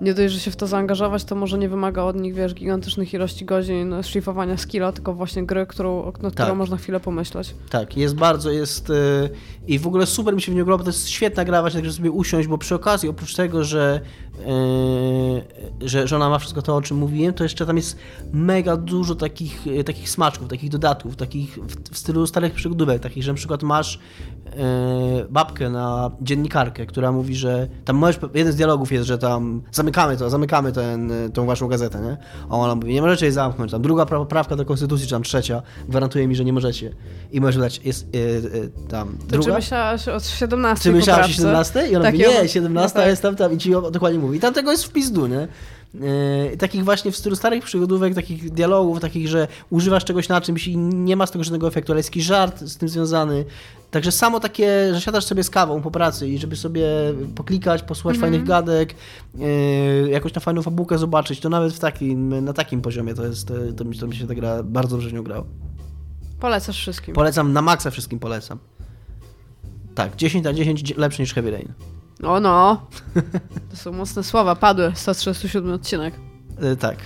[0.00, 3.14] nie dość, że się w to zaangażować, to może nie wymaga od nich, wiesz, gigantycznych
[3.14, 6.56] ilości godzin szlifowania skilla, tylko właśnie gry, którą, nad którą Tak.
[6.56, 7.54] można chwilę pomyśleć.
[7.70, 9.30] Tak, jest bardzo, jest yy,
[9.66, 11.80] i w ogóle super mi się w nią grało, bo to jest świetna gra właśnie,
[11.80, 14.00] tak, żeby sobie usiąść, bo przy okazji, oprócz tego, że,
[14.46, 17.96] yy, że, że ona ma wszystko to, o czym mówiłem, to jeszcze tam jest
[18.32, 23.22] mega dużo takich, yy, takich smaczków, takich dodatków, takich w, w stylu starych przygodówek, takich,
[23.24, 23.98] że na przykład masz
[24.44, 29.62] yy, babkę na dziennikarkę, która mówi, że tam możesz, jeden z dialogów jest, że tam
[29.72, 32.16] zamykamy to, zamykamy ten, yy, tą waszą gazetę, nie?
[32.50, 35.22] A ona mówi, nie możecie jej zamknąć, tam druga pra- prawka do konstytucji, czy tam
[35.22, 36.94] trzecia, gwarantuje mi, że nie możecie.
[37.32, 39.44] I możesz dodać, jest yy, tam To druga.
[39.44, 41.42] czy myślałaś o 17 Czy myślałaś o poprawce?
[41.74, 41.88] 17?
[41.92, 43.10] I ona Tak, mówi, nie, mam- 17 no tak.
[43.10, 44.27] jest tam, tam i ci dokładnie mówi.
[44.32, 45.48] I tam tego jest w pizdu, nie?
[45.94, 50.68] Yy, takich właśnie w stylu starych przygodówek, takich dialogów, takich, że używasz czegoś na czymś
[50.68, 53.44] i nie ma z tego żadnego efektu, ale jest jakiś żart z tym związany.
[53.90, 56.86] Także samo takie, że siadasz sobie z kawą po pracy i żeby sobie
[57.34, 58.32] poklikać, posłuchać Mhm.
[58.32, 58.94] fajnych gadek,
[59.34, 63.48] yy, jakąś na fajną fabułkę zobaczyć, to nawet w takim, na takim poziomie to jest,
[63.48, 65.44] to, to, mi, to mi się ta gra bardzo dobrze nią grało.
[66.40, 67.14] Polecasz wszystkim.
[67.14, 68.58] Polecam, na maksa wszystkim polecam.
[69.94, 71.72] Tak, 10 na 10 lepszy niż Heavy Rain.
[72.22, 72.86] O no,
[73.70, 76.14] to są mocne słowa, padły, 137 odcinek.
[76.60, 76.96] E, tak.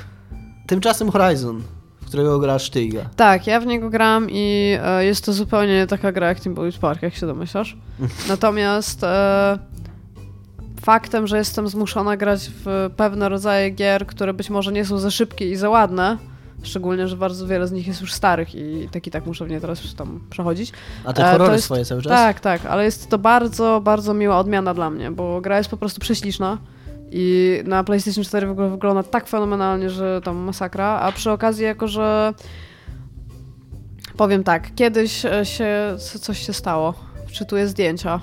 [0.66, 1.62] Tymczasem Horizon,
[2.01, 3.09] w którego grasz ty, Iga.
[3.16, 6.79] Tak, ja w niego gram i e, jest to zupełnie nie taka gra jak Timberwolves
[6.79, 7.77] Park, jak się domyślasz.
[8.29, 9.59] Natomiast e,
[10.83, 15.11] faktem, że jestem zmuszona grać w pewne rodzaje gier, które być może nie są za
[15.11, 16.18] szybkie i za ładne,
[16.62, 19.51] szczególnie, że bardzo wiele z nich jest już starych i tak i tak muszę w
[19.51, 20.72] nie teraz tam przechodzić.
[21.05, 22.11] A te E, horrory jest- swoje cały czas?
[22.12, 25.77] Tak, tak, ale jest to bardzo, bardzo miła odmiana dla mnie, bo gra jest po
[25.77, 26.59] prostu prześliczna
[27.11, 31.64] i na PlayStation 4 w ogóle wygląda tak fenomenalnie, że tam masakra, a przy okazji
[31.64, 32.35] jako, że
[34.16, 36.94] powiem tak, kiedyś e, się co- coś się stało.
[37.27, 38.20] Wczytuję zdjęcia.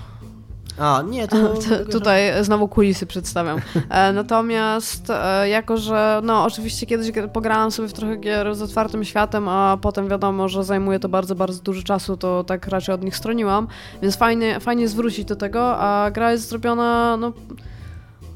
[0.79, 1.37] A, nie, to...
[1.91, 3.59] Tutaj znowu kulisy przedstawiam.
[3.89, 8.61] E, natomiast e, jako, że no oczywiście kiedyś gr- pograłam sobie w trochę gier z
[8.61, 12.95] otwartym światem, a potem wiadomo, że zajmuje to bardzo, bardzo dużo czasu, to tak raczej
[12.95, 13.67] od nich stroniłam,
[14.01, 17.33] więc fajnie, fajnie zwrócić do tego, a gra jest zrobiona, no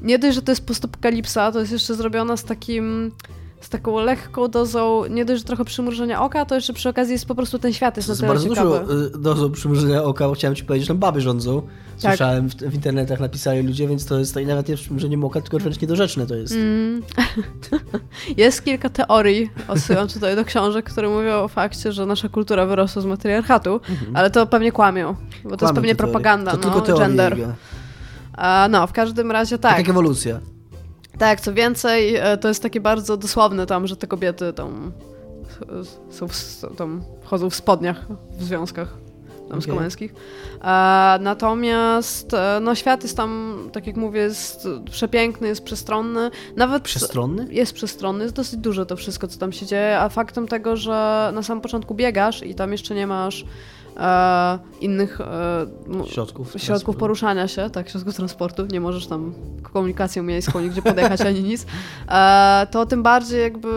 [0.02, 3.12] nie dość, że to jest postapokalipsa, to jest jeszcze zrobiona z takim
[3.64, 7.26] z taką lekką dozą, nie dość, że trochę przymrużenia oka, to jeszcze przy okazji jest
[7.26, 8.80] po prostu ten świat jest na tyle bardzo ciekawy.
[8.80, 11.62] dużo y, dozą przymrużenia oka, chciałem ci powiedzieć, że tam baby rządzą.
[11.62, 12.10] Tak.
[12.10, 15.58] Słyszałem w, w internetach, napisali ludzie, więc to jest to nawet nie przymrużeniem oka, tylko
[15.58, 16.54] wręcz niedorzeczne to jest.
[16.54, 17.02] Mm.
[18.36, 23.02] Jest kilka teorii, odsyłam tutaj do książek, które mówią o fakcie, że nasza kultura wyrosła
[23.02, 23.80] z matriarchatu,
[24.14, 25.74] ale to pewnie kłamią, bo to jest Mhm.
[25.74, 27.36] Pewnie propaganda, To no, tylko gender.
[28.32, 29.78] A, no, w każdym razie Tak tak.
[29.78, 30.40] jak ewolucja.
[31.18, 34.92] Tak, co więcej, e, to jest takie bardzo dosłowne tam, że te kobiety tam
[36.10, 38.06] są, w, tam chodzą w spodniach
[38.38, 38.96] w związkach
[39.50, 40.14] damsko-męskich.
[40.64, 46.30] E, natomiast e, no, świat jest tam, tak jak mówię, jest przepiękny, jest przestronny.
[46.56, 47.46] Nawet Przestronny?
[47.50, 51.30] jest przestronny, jest dosyć duże to wszystko, co tam się dzieje, a faktem tego, że
[51.34, 53.44] na samym początku biegasz i tam jeszcze nie masz
[53.96, 55.66] e, innych e,
[56.06, 56.54] Środków.
[56.56, 61.66] środków poruszania się, tak, środków transportu, nie możesz tam komunikacją miejską nigdzie podjechać ani nic,
[62.08, 63.68] e, to tym bardziej jakby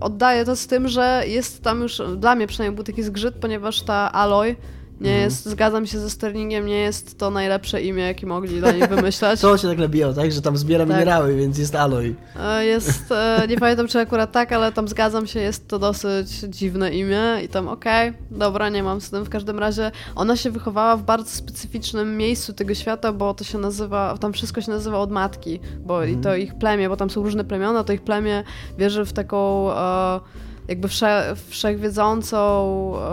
[0.00, 3.82] oddaję to z tym, że jest tam już, dla mnie przynajmniej był taki zgrzyt, ponieważ
[3.82, 4.56] ta Aloy
[5.00, 5.24] nie Mhm.
[5.24, 9.40] jest, zgadzam się ze Sterlingiem, nie jest to najlepsze imię, jakie mogli dla niej wymyślać.
[9.48, 10.32] To się tak nabijało, tak?
[10.32, 10.94] Że tam zbiera Tak.
[10.96, 12.14] minerały, więc jest aloj.
[12.40, 16.30] E, Jest, e, nie pamiętam czy akurat tak, ale tam zgadzam się, jest to dosyć
[16.48, 19.24] dziwne imię i tam okej, dobra, nie mam z tym.
[19.24, 23.58] W każdym razie ona się wychowała w bardzo specyficznym miejscu tego świata, bo to się
[23.58, 27.22] nazywa, tam wszystko się nazywa od matki, bo i to ich plemię, bo tam są
[27.22, 28.44] różne plemiona, to ich plemię
[28.78, 29.72] wierzy w taką...
[29.72, 30.20] E,
[30.68, 32.38] jakby wsze, wszechwiedzącą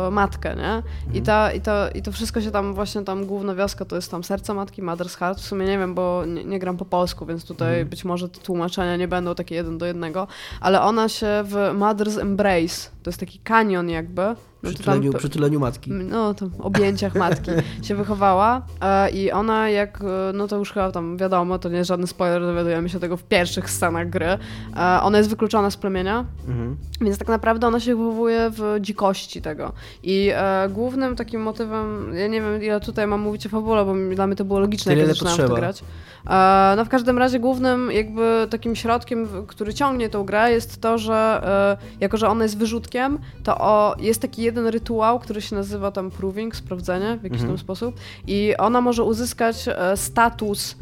[0.07, 0.83] e, matkę, nie?
[1.19, 4.11] I, ta, i, to, I to wszystko się tam, właśnie tam główna wioska to jest
[4.11, 7.25] tam serce matki, Mother's Heart, w sumie nie wiem, bo nie, nie gram po polsku,
[7.25, 10.27] więc tutaj być może te tłumaczenia nie będą takie jeden do jednego,
[10.61, 14.21] ale ona się w Mother's Embrace, to jest taki kanion jakby,
[14.63, 15.91] no Przy to tam przy tuleniu matki.
[15.91, 17.51] no, tam objęciach matki
[17.83, 21.77] się wychowała e, i ona jak, e, no to już chyba tam wiadomo, to nie
[21.77, 24.37] jest żaden spoiler, dowiadujemy się tego w pierwszych scenach gry, e,
[25.01, 26.77] ona jest wykluczona z plemienia, Mhm.
[27.01, 29.71] więc tak naprawdę ona się wychowuje w dzikości tego.
[30.03, 33.93] I e, głównym takim motywem, ja nie wiem ile tutaj mam mówić o fabule, bo
[34.15, 35.83] dla mnie to było logiczne, Tyle, jak zaczynałam w to grać.
[36.29, 40.97] E, no w każdym razie głównym jakby takim środkiem, który ciągnie tą grę jest to,
[40.97, 41.41] że
[41.81, 42.94] e, jako, że ona jest wyrzutkiem,
[43.43, 47.49] to o, jest taki jeden rytuał, który się nazywa tam proving, sprawdzenie w jakiś Mhm.
[47.49, 47.95] tam sposób
[48.27, 50.75] i ona może uzyskać e, status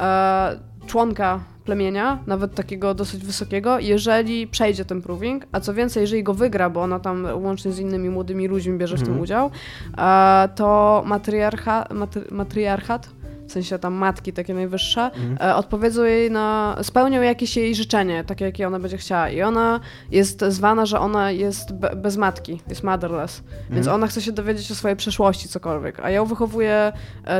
[0.00, 6.22] e, członka plemienia, nawet takiego dosyć wysokiego, jeżeli przejdzie ten proving, a co więcej, jeżeli
[6.22, 9.22] go wygra, bo ona tam łącznie z innymi młodymi ludźmi bierze w tym Mhm.
[9.22, 9.50] udział,
[9.98, 13.08] e, to matriarcha, matry, matriarchat,
[13.48, 18.44] w sensie tam matki takie najwyższe, e, odpowiedzą jej na, spełnią jakieś jej życzenie, takie
[18.44, 19.30] jakie ona będzie chciała.
[19.30, 19.80] I ona
[20.10, 23.94] jest zwana, że ona jest be, bez matki, jest motherless, więc Mhm.
[23.94, 26.92] ona chce się dowiedzieć o swojej przeszłości, cokolwiek, a ją wychowuje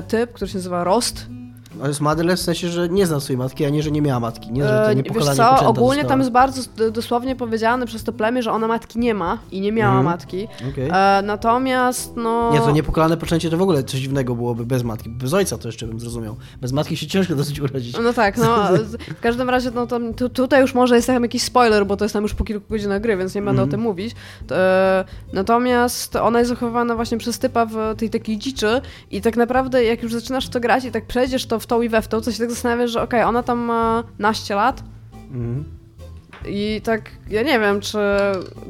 [0.09, 1.27] typ, który się nazywa Rost,
[1.81, 4.21] Ale jest motherless w sensie, że nie zna swojej matki, a nie, że nie miała
[4.21, 4.53] matki.
[4.53, 6.63] Nie, że to E, nie Wiesz pokolenie co, ogólnie tam jest bardzo
[6.93, 10.05] dosłownie powiedziane przez to plemię, że ona matki nie ma i nie miała Mhm.
[10.05, 10.49] matki.
[10.73, 10.89] Okej.
[10.93, 12.53] E, natomiast no...
[12.53, 15.11] Nie, to niepokalane poczęcie to w ogóle coś dziwnego byłoby bez matki.
[15.11, 16.37] Bez ojca to jeszcze bym zrozumiał.
[16.61, 17.97] Bez matki się ciężko dosyć urodzić.
[18.03, 18.57] No tak, no
[19.17, 19.87] w każdym razie no
[20.17, 22.67] tu, tutaj już może jest tam jakiś spoiler, bo to jest tam już po kilku
[22.71, 23.69] godzinach gry, więc nie będę Mhm.
[23.69, 24.15] o tym mówić.
[24.51, 29.85] E, natomiast ona jest zachowywana właśnie przez typa w tej takiej dziczy i tak naprawdę
[29.85, 32.09] jak już zaczynasz w to grać i tak przejdziesz to w tą i we w
[32.09, 34.83] tą, to się tak zastanawiasz, że okej, ona tam ma naście lat,
[35.31, 35.65] Mhm.
[36.49, 37.99] I tak, ja nie wiem, czy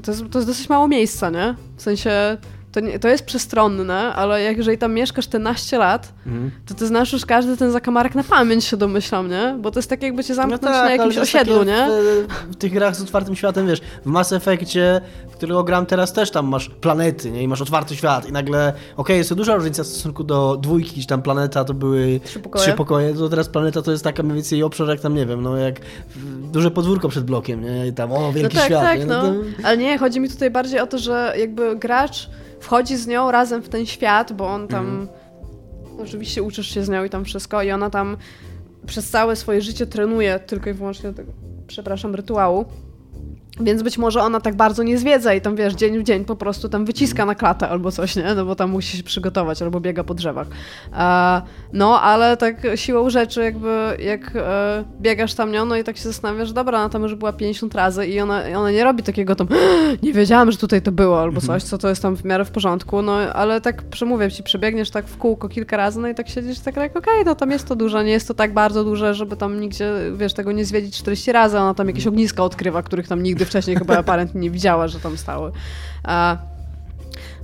[0.02, 1.54] to jest, to jest dosyć mało miejsca, nie?
[1.76, 2.36] W sensie,
[2.76, 6.50] to, nie, to jest przestronne, ale jak jeżeli tam mieszkasz te naście lat, Mhm.
[6.66, 9.56] to ty znasz już każdy ten zakamarek na pamięć się domyślam, nie?
[9.60, 11.88] Bo to jest tak jakby cię zamknąć na No ale jakimś to jest osiedlu, nie?
[12.48, 16.12] W, w tych grach z otwartym światem, wiesz, w Mass Effectie, w którego gram teraz
[16.12, 17.42] też tam masz planety, nie?
[17.42, 20.96] I masz otwarty świat i nagle, okej, jest to duża różnica w stosunku do dwójki,
[20.96, 22.64] gdzie tam planeta to były Trzy pokoje.
[22.64, 25.42] trzy pokoje, to teraz planeta to jest taka mniej więcej obszar jak tam, nie wiem,
[25.42, 25.80] no jak
[26.52, 27.86] duże podwórko przed blokiem, nie?
[27.86, 29.06] I tam, o, No wielki tak, świat, tak, nie?
[29.06, 29.22] no.
[29.22, 29.34] to-
[29.64, 33.62] Ale nie, chodzi mi tutaj bardziej o to, że jakby gracz wchodzi z nią razem
[33.62, 35.08] w ten świat, bo on tam Mhm.
[35.98, 38.16] oczywiście uczysz się z nią i tam wszystko i ona tam
[38.86, 41.32] przez całe swoje życie trenuje tylko i wyłącznie do tego,
[41.66, 42.64] przepraszam, rytuału.
[43.60, 46.36] Więc być może ona tak bardzo nie zwiedza i tam wiesz, dzień w dzień po
[46.36, 48.34] prostu tam wyciska na klatę albo coś, nie?
[48.34, 50.46] No bo tam musi się przygotować albo biega po drzewach.
[50.96, 51.42] E,
[51.72, 56.02] no, ale tak siłą rzeczy jakby jak e, biegasz tam nią, no i tak się
[56.02, 59.48] zastanawiasz, dobra, ona tam już była 50 razy i ona, ona nie robi takiego tam
[60.02, 62.50] nie wiedziałam, że tutaj to było albo coś, co to jest tam w miarę w
[62.50, 66.28] porządku, no ale tak przemówię ci, przebiegniesz tak w kółko kilka razy, no i tak
[66.28, 69.14] siedzisz tak jak okej, no tam jest to duże, nie jest to tak bardzo duże,
[69.14, 73.08] żeby tam nigdzie, wiesz, tego nie zwiedzić 40 razy, ona tam jakieś ogniska odkrywa, których
[73.08, 75.52] tam nigdy wcześniej chyba apparently nie widziała, że tam stały.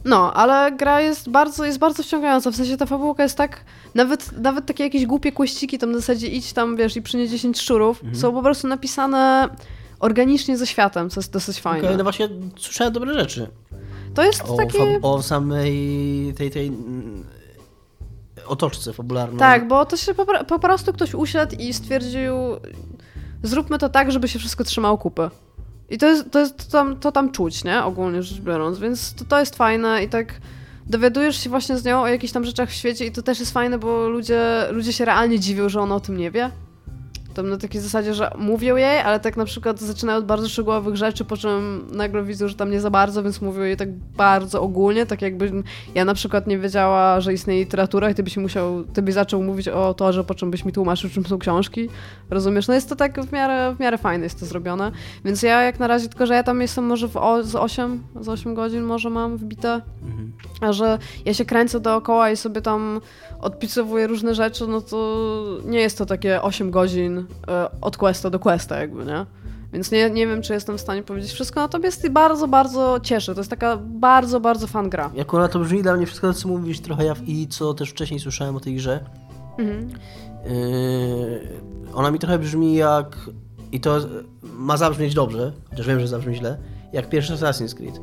[0.04, 4.32] No, ale gra jest bardzo, jest bardzo wciągająca, w sensie ta fabułka jest tak, nawet,
[4.40, 8.02] nawet takie jakieś głupie kłeściki tam w zasadzie idź tam, wiesz, i przynieś 10 szczurów,
[8.12, 9.48] są po prostu napisane
[10.00, 11.84] organicznie ze światem, co jest dosyć fajne.
[11.84, 13.48] Okej, no właśnie słyszałem dobre rzeczy
[14.14, 14.98] To jest o, takie...
[15.02, 17.24] o samej tej, tej mm,
[18.46, 19.38] otoczce fabularnej.
[19.38, 22.34] Tak, bo to się po, po prostu ktoś usiadł i stwierdził,
[23.42, 25.30] zróbmy to tak, żeby się wszystko trzymało kupy.
[25.92, 27.84] I to jest, to jest to tam, to tam czuć, nie?
[27.84, 30.34] Ogólnie rzecz biorąc, więc to, to jest fajne i tak
[30.86, 33.52] dowiadujesz się właśnie z nią o jakichś tam rzeczach w świecie i to też jest
[33.52, 36.50] fajne, bo ludzie, ludzie się realnie dziwią, że ona o tym nie wie.
[37.34, 40.96] Tam na takiej zasadzie, że mówią jej, ale tak na przykład zaczynają od bardzo szczegółowych
[40.96, 44.62] rzeczy, po czym nagle widzą, że tam nie za bardzo, więc mówią jej tak bardzo
[44.62, 45.62] ogólnie, tak jakby
[45.94, 49.42] ja na przykład nie wiedziała, że istnieje literatura i ty byś musiał, ty byś zaczął
[49.42, 51.88] mówić o torze, po czym byś mi tłumaczył, czym są książki.
[52.30, 52.68] Rozumiesz?
[52.68, 54.92] No jest to tak w miarę, w miarę fajne jest to zrobione.
[55.24, 58.02] Więc ja jak na razie, tylko że ja tam jestem może w o, z 8,
[58.20, 60.32] z 8 godzin może mam wbite, Mhm.
[60.60, 63.00] a że ja się kręcę dookoła i sobie tam
[63.40, 68.38] odpisowuję różne rzeczy, no to nie jest to takie 8 godzin e, od questa do
[68.38, 69.26] questa jakby, nie?
[69.72, 73.34] Więc nie, nie wiem, czy jestem w stanie powiedzieć wszystko, natomiast bardzo, bardzo cieszę.
[73.34, 75.10] To jest taka bardzo, bardzo fan gra.
[75.20, 78.56] Akurat to brzmi dla mnie wszystko, co mówisz trochę ja i co też wcześniej słyszałem
[78.56, 79.04] o tej grze.
[79.58, 79.88] Mhm.
[80.44, 83.16] Yy, ona mi trochę brzmi jak.
[83.72, 83.98] I to
[84.42, 86.58] ma zabrzmieć dobrze, chociaż wiem, że zabrzmi źle,
[86.92, 88.00] jak pierwszy Assassin's Creed.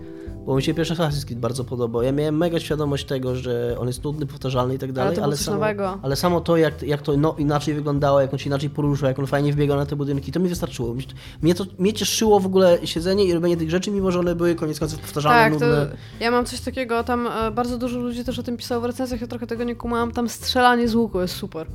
[0.49, 2.01] Bo mi się pierwszy Assassin's Creed bardzo podobał.
[2.01, 5.39] Ja miałem mega świadomość tego, że on jest nudny, powtarzalny i tak dalej, było coś
[5.39, 5.99] samo, nowego.
[6.01, 9.19] ale samo to, jak, jak to no, inaczej wyglądało, jak on się inaczej poruszał, jak
[9.19, 10.95] on fajnie wbiegał na te budynki, to mi wystarczyło.
[11.41, 14.55] Mnie, to, mnie cieszyło w ogóle siedzenie i robienie tych rzeczy, mimo że one były
[14.55, 15.97] koniec końców powtarzalne, Tak, to nudne.
[16.19, 19.21] ja mam coś takiego, tam e, bardzo dużo ludzi też o tym pisało w recenzjach,
[19.21, 21.67] ja trochę tego nie kumałam, tam strzelanie z łuku jest super.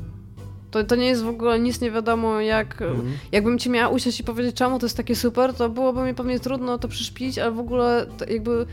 [0.75, 2.83] To, to nie jest w ogóle nic nie wiadomo jak...
[2.83, 3.13] Mhm.
[3.33, 6.41] Jakbym ci miała usiąść i powiedzieć czemu to jest takie super, to byłoby mi pewnie
[6.41, 8.67] trudno to przyszpilić, ale w ogóle jakby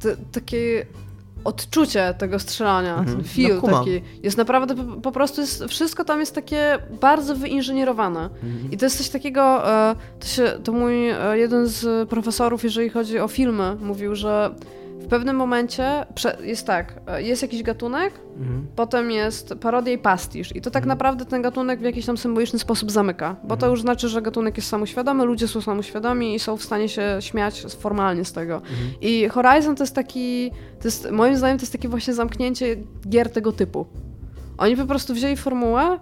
[0.00, 0.86] te, takie
[1.44, 3.16] odczucie tego strzelania, Mhm.
[3.16, 7.36] ten feel No, taki, jest naprawdę po, po prostu jest, wszystko tam jest takie bardzo
[7.36, 8.20] wyinżynierowane.
[8.20, 8.70] Mhm.
[8.70, 12.88] I to jest coś takiego, e, to, się, to mój e, jeden z profesorów, jeżeli
[12.90, 14.54] chodzi o filmy, mówił, że
[15.02, 16.06] w pewnym momencie
[16.44, 18.66] jest tak, e, jest jakiś gatunek, Mhm.
[18.76, 20.56] potem jest parodia i pastisz.
[20.56, 23.36] I to tak naprawdę ten gatunek w jakiś tam symboliczny sposób zamyka.
[23.44, 26.88] Bo to już znaczy, że gatunek jest samoświadomy, ludzie są samoświadomi i są w stanie
[26.88, 28.62] się śmiać formalnie z tego.
[29.00, 32.76] I Horizon to jest taki, to jest, moim zdaniem to jest takie właśnie zamknięcie
[33.08, 33.86] gier tego typu.
[34.58, 35.98] Oni po prostu wzięli formułę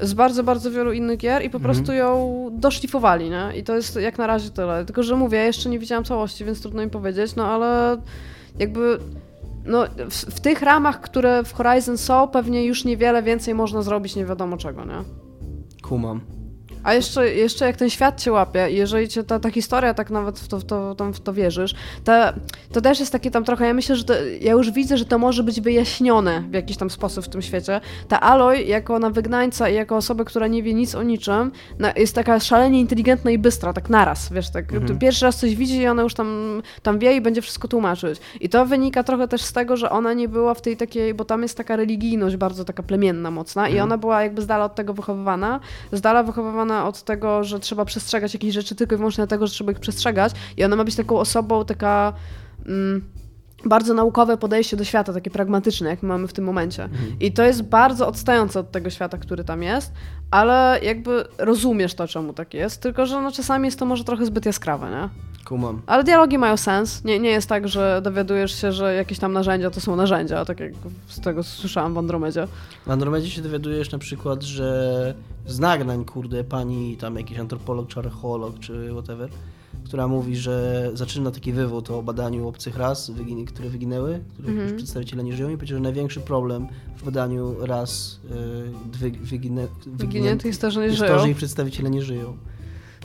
[0.00, 3.48] z bardzo, bardzo wielu innych gier i po prostu ją doszlifowali, nie?
[3.58, 4.84] I to jest jak na razie tyle.
[4.84, 7.98] Tylko, że mówię, ja jeszcze nie widziałam całości, więc trudno mi powiedzieć, no ale
[8.60, 8.98] jakby
[9.64, 14.16] no, w, w tych ramach, które w Horizon są, pewnie już niewiele więcej można zrobić,
[14.16, 15.04] nie wiadomo czego, nie?
[15.82, 16.20] Kumam.
[16.84, 20.38] A jeszcze, jeszcze jak ten świat cię łapie, jeżeli cię ta, ta historia tak nawet
[20.38, 22.12] w to, w to, tam w to wierzysz, to,
[22.72, 25.18] to też jest takie tam trochę, ja myślę, że to, ja już widzę, że to
[25.18, 27.80] może być wyjaśnione w jakiś tam sposób w tym świecie.
[28.08, 31.92] Ta Aloy jako na wygnańca i jako osoba, która nie wie nic o niczym, na,
[31.96, 34.64] jest taka szalenie inteligentna i bystra, tak naraz, wiesz, tak
[35.00, 38.20] pierwszy raz coś widzi i ona już tam, tam wie i będzie wszystko tłumaczyć.
[38.40, 41.24] I to wynika trochę też z tego, że ona nie była w tej takiej, bo
[41.24, 44.74] tam jest taka religijność bardzo taka plemienna, mocna i ona była jakby z dala od
[44.74, 45.60] tego wychowywana,
[45.92, 49.52] z dala wychowywana od tego, że trzeba przestrzegać jakichś rzeczy tylko i wyłącznie dlatego, że
[49.52, 50.32] trzeba ich przestrzegać.
[50.56, 52.12] I ona ma być taką osobą, taka
[52.66, 53.04] mm,
[53.64, 56.88] bardzo naukowe podejście do świata, takie pragmatyczne, jak mamy w tym momencie.
[57.20, 59.92] I to jest bardzo odstające od tego świata, który tam jest,
[60.30, 64.26] ale jakby rozumiesz to, czemu tak jest, tylko że no, czasami jest to może trochę
[64.26, 65.08] zbyt jaskrawe, nie?
[65.44, 65.82] Kumam.
[65.86, 67.04] Ale dialogi mają sens.
[67.04, 70.60] Nie, nie jest tak, że dowiadujesz się, że jakieś tam narzędzia to są narzędzia, tak
[70.60, 70.72] jak
[71.08, 72.46] z tego słyszałam w Andromedzie.
[72.86, 75.14] W Andromedzie się dowiadujesz na przykład, że
[75.46, 79.28] z nagrań, kurde, pani tam jakiś antropolog czy archeolog czy whatever,
[79.90, 83.12] która mówi, że zaczyna taki wywód o badaniu obcych ras,
[83.46, 84.68] które wyginęły, których Mhm.
[84.68, 89.66] już przedstawiciele nie żyją i powiedział, że największy problem w badaniu ras y, wy, wyginę,
[89.86, 91.12] Wyginiętych jest to, że nie jest żyją.
[91.12, 92.36] to, że ich przedstawiciele nie żyją.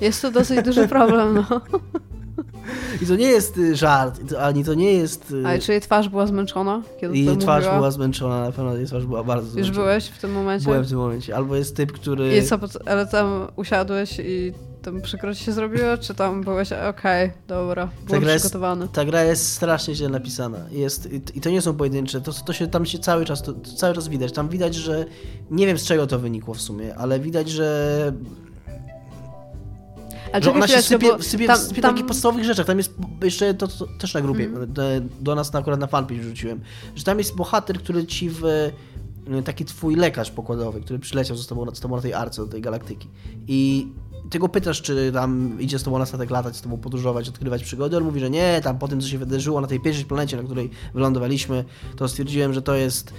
[0.02, 1.62] Jest to dosyć duży problem, no.
[3.02, 5.32] I to nie jest y, żart, ani to nie jest...
[5.32, 7.76] y, Ale czy jej twarz była zmęczona, kiedy jej twarz mówiła?
[7.78, 9.86] była zmęczona, na pewno jej twarz była bardzo Już zmęczona.
[9.86, 10.65] byłeś w tym momencie?
[10.65, 11.36] Byłem w tym momencie.
[11.36, 12.38] Albo jest typ, który...
[12.38, 14.54] I co, ale tam usiadłeś i
[14.86, 18.88] tam przykro ci się zrobiło, czy tam byłeś, okej, dobra, byłem gra jest- przygotowany.
[18.88, 20.58] Ta gra jest strasznie źle napisana.
[20.71, 23.95] Jest, i- to nie są pojedyncze, to, to się tam się cały czas, to, cały
[23.95, 24.32] czas widać.
[24.32, 25.06] Tam widać, że
[25.52, 28.13] nie wiem z czego to wynikło w sumie, ale widać, że,
[30.34, 32.65] Ale że ona się chwileczkę, sypie, bo sypie, tam, sypie tam, takich podstawowych rzeczach.
[32.65, 32.91] Tam jest
[33.24, 34.74] jeszcze to, to też na grupie, Mhm.
[34.74, 34.84] do,
[35.21, 36.62] do nas na, akurat na fanpage rzuciłem,
[36.95, 38.43] że tam jest bohater, który ci w
[39.45, 42.62] taki twój lekarz pokładowy, który przyleciał z tobą, z tobą na tej arce do tej
[42.62, 43.08] galaktyki
[43.48, 43.88] i
[44.30, 47.64] ty go pytasz, czy tam idzie z tobą na statek latać, z tobą podróżować, odkrywać
[47.64, 47.98] przygody.
[47.98, 50.44] On mówi, że nie, tam po tym, co się wydarzyło na tej pierwszej planecie, na
[50.44, 53.14] której wylądowaliśmy, to stwierdziłem, że to jest,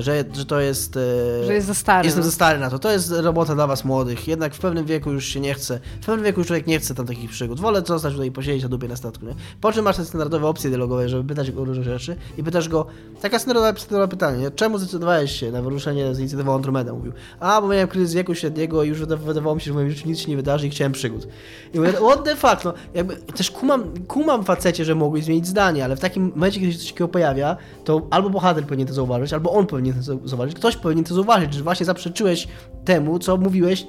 [0.00, 0.96] że, że to jest...
[0.96, 2.06] e, że jest za stary.
[2.06, 2.30] Jestem no.
[2.30, 2.78] za stary na to.
[2.78, 4.28] To jest robota dla was młodych.
[4.28, 5.80] Jednak w pewnym wieku już się nie chce.
[6.00, 7.60] W pewnym wieku już człowiek nie chce tam takich przygód.
[7.60, 9.26] Wolę zostać tutaj i posiedzieć na dupie na statku.
[9.26, 9.34] Nie?
[9.60, 12.68] Po czym masz te standardowe opcje dialogowe, żeby pytać go o różne rzeczy i pytasz
[12.68, 12.86] go,
[13.22, 14.50] taka standardowa, pytanie, nie?
[14.50, 16.92] czemu zdecydowałeś się na wyruszenie z inicjatywą Andromeda?
[16.92, 19.74] Mówił, a bo miałem kryzys wieku średniego i już wyda- wydawało mi się, że w
[19.74, 21.28] moim życiu nic się nie wydarzy i chciałem przygód.
[21.74, 25.84] I mówię, what the fuck, no jakby też kumam, kumam facecie, że mogłeś zmienić zdanie,
[25.84, 29.32] ale w takim momencie, kiedy się coś takiego pojawia, to albo bohater powinien to zauważyć,
[29.32, 32.48] albo on powinien to zau- zauważyć, ktoś powinien to zauważyć, że właśnie zaprzeczyłeś
[32.84, 33.86] temu, co mówiłeś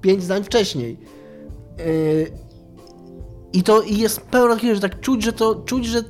[0.00, 0.98] pięć zdań wcześniej.
[1.78, 2.30] Yy,
[3.52, 6.02] I to i jest pełno takich, że tak czuć, że to czuć, że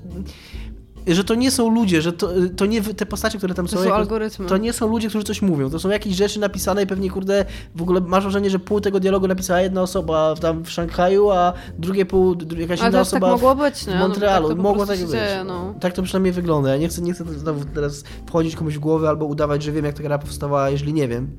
[1.07, 3.77] że to nie są ludzie, że to, to nie te postacie, które tam To są,
[3.79, 4.47] są jako- algorytmy.
[4.47, 5.71] to nie są ludzie, którzy coś mówią.
[5.71, 9.01] To są jakieś rzeczy napisane i pewnie, kurde, w ogóle masz wrażenie, że pół tego
[9.01, 13.23] dialogu napisała jedna osoba tam w Szanghaju, a drugie pół jakaś Ale inna też tak
[13.23, 13.93] osoba mogło być, nie?
[13.97, 14.43] w Montrealu.
[14.43, 15.21] No, tak to po Mogło prostu tak być.
[15.21, 15.75] dzieje, no.
[15.81, 16.71] Tak to przynajmniej wygląda.
[16.71, 19.85] Ja nie chcę, nie chcę znowu teraz wchodzić komuś w głowę albo udawać, że wiem,
[19.85, 21.31] jak ta gra powstała, jeżeli nie wiem.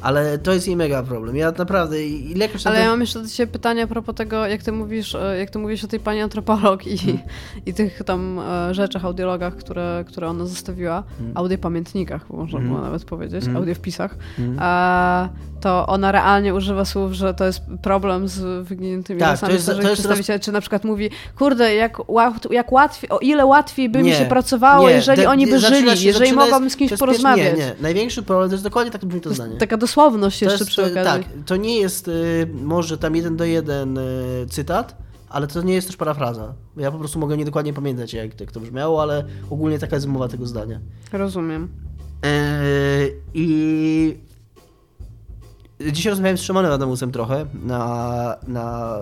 [0.00, 1.36] Ale to jest jej mega problem.
[1.36, 2.04] Ja naprawdę...
[2.06, 5.14] I lekarz Ale ja mam jeszcze do ciebie pytanie a propos tego, jak ty mówisz,
[5.14, 7.18] e, jak ty mówisz o tej pani antropolog i, Hmm.
[7.66, 11.36] i tych tam e, rzeczach, audiologach, które, które ona zostawiła, Hmm.
[11.36, 13.56] audiopamiętnikach, można było nawet powiedzieć, Hmm.
[13.56, 14.56] audiowpisach, Hmm.
[14.60, 15.28] a,
[15.60, 19.66] to ona realnie używa słów, że to jest problem z wyginiętymi Tak, rasami to jest-
[19.66, 23.88] to jest przedstawicieli, czy na przykład mówi, kurde, jak, łat, jak łatwiej, o ile łatwiej
[23.88, 26.76] by mi Nie, się pracowało, nie, jeżeli de- oni by żyli, się- jeżeli mogłabym z
[26.76, 27.58] kimś porozmawiać.
[27.58, 27.74] Nie, nie.
[27.80, 29.56] Największy problem to jest dokładnie tak brzmi to To zdanie.
[29.56, 31.24] taka dosłowność To jeszcze jest, przy okazji.
[31.24, 34.96] tak, to nie jest y, może tam jeden do jeden y, cytat,
[35.28, 36.54] ale to nie jest też parafraza.
[36.76, 40.28] Ja po prostu mogę niedokładnie pamiętać, jak, jak to brzmiało, ale ogólnie taka jest wymowa
[40.28, 40.80] tego zdania.
[41.12, 41.68] Rozumiem.
[42.22, 44.16] Eee, I
[45.80, 48.98] dzisiaj rozmawiałem z Szymonem Adamusem trochę na, na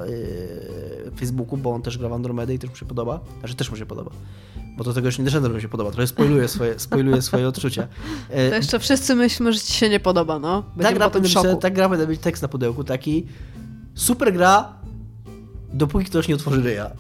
[1.05, 3.21] yy, Facebooku, bo on też gra w Andromedę i też mu się podoba.
[3.39, 4.11] Znaczy też mu się podoba.
[4.77, 5.91] Bo do tego już nie doszedłem, że mi się podoba.
[5.91, 7.89] Trochę spoiluje swoje, spoiluje swoje odczucia.
[8.31, 10.62] Eee, To jeszcze wszyscy myślimy, że ci się nie podoba, no.
[10.62, 13.27] ta Będziemy gra, być, ta gra powinna być tekst na pudełku taki
[13.95, 14.73] super gra,
[15.73, 16.91] dopóki ktoś nie otworzy ryja.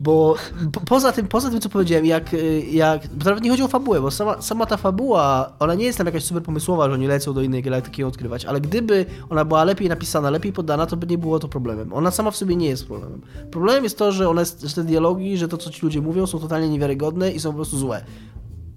[0.00, 0.34] Bo
[0.72, 3.06] po, poza, tym, poza tym, co powiedziałem, jak, y, jak.
[3.06, 6.06] Bo nawet nie chodzi o fabułę, bo sama, sama ta fabuła, ona nie jest tam
[6.06, 9.64] jakaś super pomysłowa, że oni lecą do innej galaktyki ją odkrywać, ale gdyby ona była
[9.64, 11.92] lepiej napisana, lepiej podana, to by nie było to problemem.
[11.92, 13.20] Ona sama w sobie nie jest problemem.
[13.50, 16.38] Problemem jest to, że, one, że te dialogi, że to, co ci ludzie mówią, są
[16.38, 18.04] totalnie niewiarygodne i są po prostu złe.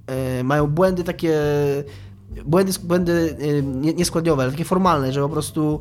[0.08, 1.34] E, mają błędy takie.
[2.46, 5.80] Błędy, błędy e, nie- nieskładniowe, ale takie formalne, że po prostu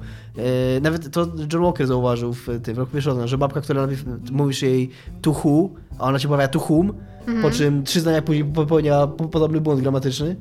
[0.77, 4.05] e, nawet to John Walker zauważył w tym w roku pierwszym, że babka, która najpierw
[4.33, 4.91] mówisz jej
[5.27, 6.93] who, a ona ci poprawia to whom,
[7.43, 10.37] po czym trzy zdania później popełnia po- podobny błąd gramatyczny.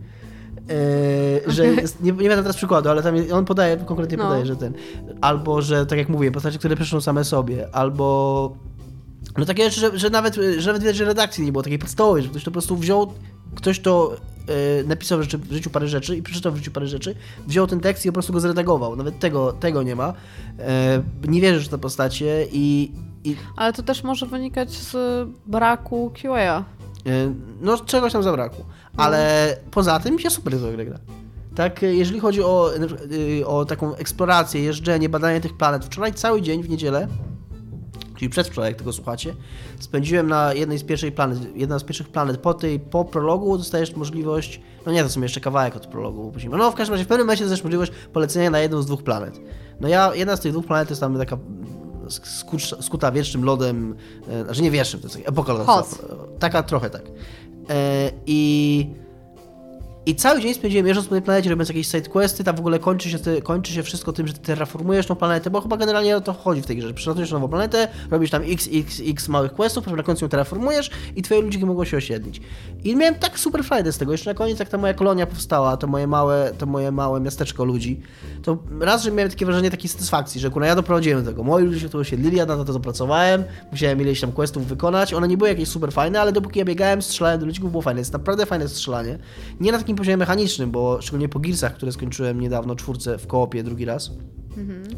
[1.47, 4.24] E, że jest, nie, nie pamiętam teraz przykładu, ale tam on podaje, konkretnie No.
[4.24, 4.74] podaje, że ten.
[5.21, 8.56] Albo, że tak jak mówiłem, postacie, które piszą same sobie, albo
[9.38, 12.30] no takie rzeczy, że, że, nawet, że nawet że redakcji nie było takiej podstawowej, że
[12.30, 13.13] ktoś to po prostu wziął,
[13.56, 14.15] ktoś to
[14.86, 17.16] napisał w, rzeczy, w życiu parę rzeczy i przeczytał w życiu parę rzeczy,
[17.48, 18.96] wziął ten tekst i po prostu go zredagował.
[18.96, 20.14] Nawet tego, tego nie ma.
[20.60, 22.92] E, nie wierzysz w te postacie i,
[23.24, 24.96] i Ale to też może wynikać z
[25.46, 26.38] braku QA.
[26.38, 26.64] e,
[27.62, 28.66] no czegoś tam zabrakło.
[28.98, 31.00] Ale poza tym się super to gra.
[31.56, 32.72] Tak, jeżeli chodzi o,
[33.46, 35.86] o taką eksplorację, jeżdżenie, badanie tych planet.
[35.86, 37.08] Wczoraj cały dzień w niedzielę
[38.22, 39.36] czyli przedwczoraj, jak tego słuchacie,
[39.80, 42.38] spędziłem na jednej z pierwszych planet, jedna z pierwszych planet.
[42.38, 46.54] Po tej, po prologu dostajesz możliwość, no nie, to są jeszcze kawałek od prologu, później-
[46.54, 49.39] no w każdym razie w pewnym momencie dostajesz możliwość polecenia na jedną z dwóch planet.
[49.80, 51.38] No ja, jedna z tych dwóch planet jest tam taka
[52.10, 53.95] skuta, skuta wiecznym lodem,
[54.28, 55.74] e, znaczy nie wiecznym, to jest epoka lodowa.
[56.39, 57.04] Taka trochę tak.
[57.70, 58.89] E, I
[60.06, 63.10] i cały dzień spędziłem jeżdżąc po tej planecie, robiąc jakieś sidequesty, tam w ogóle kończy
[63.10, 66.34] się, kończy się wszystko tym, że ty terraformujesz tą planetę, bo chyba generalnie o to
[66.34, 66.93] chodzi w tej grze.
[66.93, 71.22] Przylatujesz nową planetę, robisz tam x, x, x małych questów, na końcu ją terraformujesz i
[71.22, 72.41] twoje ludzie mogą się osiedlić.
[72.84, 74.12] I miałem tak super frajdę z tego.
[74.12, 77.66] Jeszcze na koniec, jak ta moja kolonia powstała, to moje małe, to moje małe miasteczko
[77.66, 77.99] ludzi,
[78.43, 81.43] to raz, że miałem takie wrażenie takiej satysfakcji, że kurwa, ja doprowadziłem do tego.
[81.43, 85.14] Moi ludzie się tu osiedlili, ja na to zapracowałem, musiałem ileś tam questów wykonać.
[85.14, 88.02] One nie były jakieś super fajne, ale dopóki ja biegałem, strzelałem do ludzi, było fajne.
[88.02, 89.20] Jest naprawdę fajne strzelanie.
[89.60, 93.64] Nie na takim poziomie mechanicznym, bo szczególnie po Gearsach, które skończyłem niedawno, czwórce w koopie
[93.64, 94.12] drugi raz,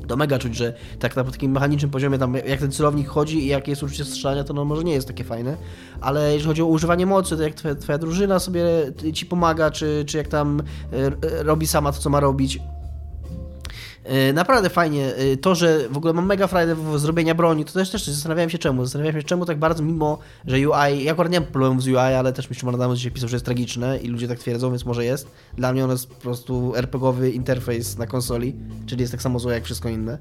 [0.07, 3.47] to mega czuć, że tak na takim mechanicznym poziomie, tam jak ten celownik chodzi i
[3.47, 5.57] jakie jest uczucie strzelania, to no może nie jest takie fajne,
[6.01, 8.63] ale jeżeli chodzi o używanie mocy, to jak twoja, twoja drużyna sobie
[9.13, 10.61] ci pomaga, czy, czy jak tam
[10.93, 12.59] e, e, robi sama to, co ma robić,
[14.33, 15.15] Naprawdę fajnie.
[15.15, 18.57] E, To, że w ogóle mam mega frajdę zrobienia broni, to też też zastanawiałem się
[18.57, 18.85] czemu.
[18.85, 21.97] Zastanawiałem się czemu tak bardzo, mimo że UI, ja akurat nie mam problemów z UI,
[21.97, 24.85] ale też mi Szymon Adamus dzisiaj pisał, że jest tragiczne i ludzie tak twierdzą, więc
[24.85, 25.27] może jest.
[25.57, 29.53] Dla mnie ono jest po prostu RPGowy interfejs na konsoli, czyli jest tak samo złe
[29.53, 30.17] jak wszystko inne.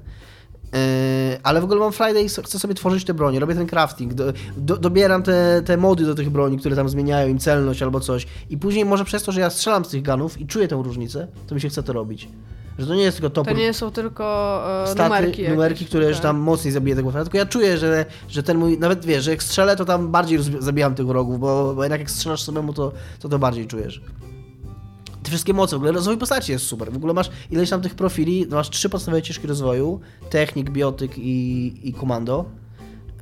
[0.73, 4.13] E, Ale w ogóle mam Friday i chcę sobie tworzyć te bronie, robię ten crafting,
[4.13, 7.99] do, do, dobieram te, te mody do tych broni, które tam zmieniają im celność albo
[7.99, 8.27] coś.
[8.49, 11.27] I później może przez to, że ja strzelam z tych gunów i czuję tę różnicę,
[11.47, 12.27] to mi się chce to robić.
[12.79, 14.23] Że to nie jest tylko To topór, nie są tylko
[14.83, 15.41] e, staty, numerki.
[15.41, 15.49] jakieś.
[15.49, 16.23] numerki, które już Tak.
[16.23, 19.31] tam mocniej zabije tego wroga, tylko ja czuję, że, że ten mój, nawet wiesz, że
[19.31, 22.91] jak strzelę, to tam bardziej zabijam tych wrogów, bo, bo jednak jak strzelasz samemu, to,
[23.19, 24.01] to to bardziej czujesz.
[25.23, 26.91] Te wszystkie moce, w ogóle rozwój postaci jest super.
[26.91, 29.99] W ogóle masz ileś tam tych profili, masz trzy podstawowe ścieżki rozwoju,
[30.29, 32.45] technik, biotyk i, i komando.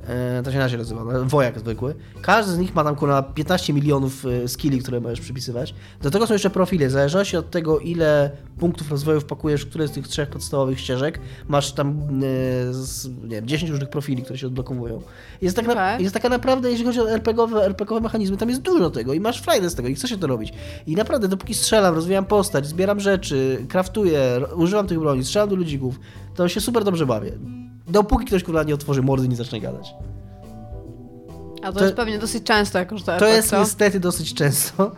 [0.08, 1.94] E, to się inaczej nazywa, no, wojak zwykły.
[2.22, 5.74] Każdy z nich ma tam kurwa 15 milionów e, skilli, które możesz przypisywać.
[6.02, 6.88] Do tego są jeszcze profile.
[6.88, 11.20] W zależności od tego, ile punktów rozwoju wpakujesz w które z tych trzech podstawowych ścieżek,
[11.48, 15.02] masz tam e, nie wiem, 10 różnych profili, które się odblokowują.
[15.42, 16.02] Jest, tak na, Okej.
[16.02, 19.40] jest taka naprawdę, jeśli chodzi o RPGowe, RPGowe mechanizmy, tam jest dużo tego i masz
[19.40, 20.52] frajdę z tego i chce się to robić.
[20.86, 26.00] I naprawdę, dopóki strzelam, rozwijam postać, zbieram rzeczy, kraftuję, używam tych broni, strzelam do ludzików,
[26.34, 27.61] to się super dobrze bawię.
[27.88, 29.94] Dopóki ktoś kurwa nie otworzy mordy nie zacznie gadać.
[31.62, 33.60] A to, to- jest pewnie dosyć często, jako że to To jest co?
[33.60, 34.92] niestety dosyć często.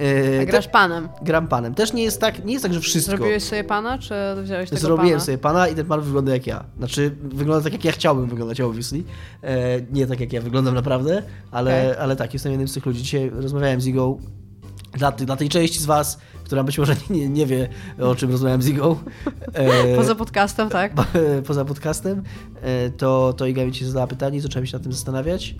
[0.00, 1.08] A Yy, grasz panem.
[1.22, 1.74] gram panem.
[1.74, 3.16] Też nie jest tak, nie jest tak, że wszystko.
[3.16, 5.20] Zrobiłeś sobie pana, czy wziąłeś tego Zrobiłem pana?
[5.20, 6.64] sobie pana i ten pan wygląda jak ja.
[6.78, 9.02] Znaczy, wygląda tak, jak ja chciałbym wyglądać, obviously.
[9.42, 12.02] E, nie tak, jak ja wyglądam naprawdę, ale, Okej.
[12.02, 13.02] ale tak, jestem jednym z tych ludzi.
[13.02, 14.18] Dzisiaj rozmawiałem z Igą.
[14.92, 17.68] Dla, dla tej części z was, która być może nie, nie wie,
[18.00, 18.96] o czym rozmawiałem z Igą.
[19.52, 20.94] E, Poza podcastem, tak?
[20.94, 21.04] po-
[21.46, 22.22] poza podcastem,
[22.62, 25.54] e, to, to Iga mi ci zadała pytanie i zacząłem się nad tym zastanawiać.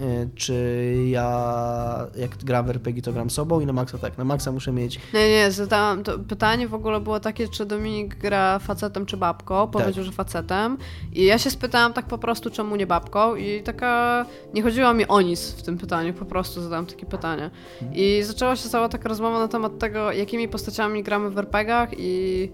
[0.00, 4.18] E, Czy ja, jak gram w RPG, to gram sobą i na maksa tak.
[4.18, 8.14] Na maksa muszę mieć Nie, nie, zadałam, to pytanie w ogóle było takie, czy Dominik
[8.18, 9.68] gra facetem czy babką.
[9.68, 9.82] Tak.
[9.82, 10.78] Powiedział, że facetem.
[11.12, 13.36] I ja się spytałam tak po prostu, czemu nie babką.
[13.36, 17.50] I taka, nie chodziło mi o nic w tym pytaniu, po prostu zadałam takie pytanie.
[17.92, 22.50] I zaczęła się cała taka rozmowa na temat tego, jakimi postaciami gramy w RPGach i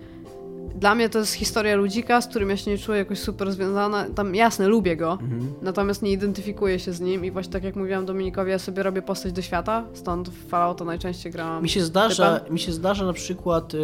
[0.74, 4.06] dla mnie to jest historia ludzika, z którym ja się nie czuję jakoś super związana.
[4.14, 5.52] Tam jasne, lubię go, Mhm.
[5.62, 9.02] natomiast nie identyfikuję się z nim i właśnie tak jak mówiłam Dominikowi, ja sobie robię
[9.02, 11.62] postać do świata, stąd w Fallouta najczęściej grałam.
[11.62, 12.52] Mi się zdarza, typem.
[12.52, 13.72] mi się zdarza na przykład.
[13.72, 13.80] Yy,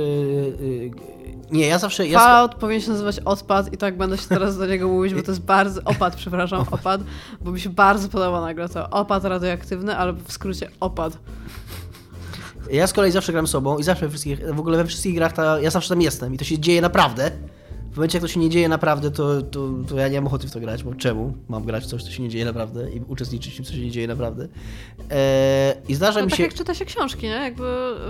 [0.60, 0.90] yy,
[1.50, 2.06] nie, ja zawsze.
[2.06, 5.22] Ja, Fallout powinien się nazywać odpad i tak będę się teraz do niego mówić, bo
[5.22, 5.80] to jest bardzo...
[5.84, 7.00] Opad, przepraszam, opad,
[7.40, 11.18] bo mi się bardzo podoba nagle to opad radioaktywny, albo w skrócie opad.
[12.72, 15.70] Ja z kolei zawsze gram sobą i zawsze wszystkich, w ogóle we wszystkich grach ja
[15.70, 17.30] zawsze tam jestem i to się dzieje naprawdę.
[17.92, 20.48] W momencie, jak to się nie dzieje naprawdę, to, to, to ja nie mam ochoty
[20.48, 23.00] w to grać, bo czemu mam grać w coś, co się nie dzieje naprawdę i
[23.08, 24.48] uczestniczyć w tym, co się nie dzieje naprawdę.
[25.10, 26.42] Eee, I zdarza No mi tak się.
[26.42, 27.32] jak czyta się książki, nie?
[27.32, 27.64] Jakby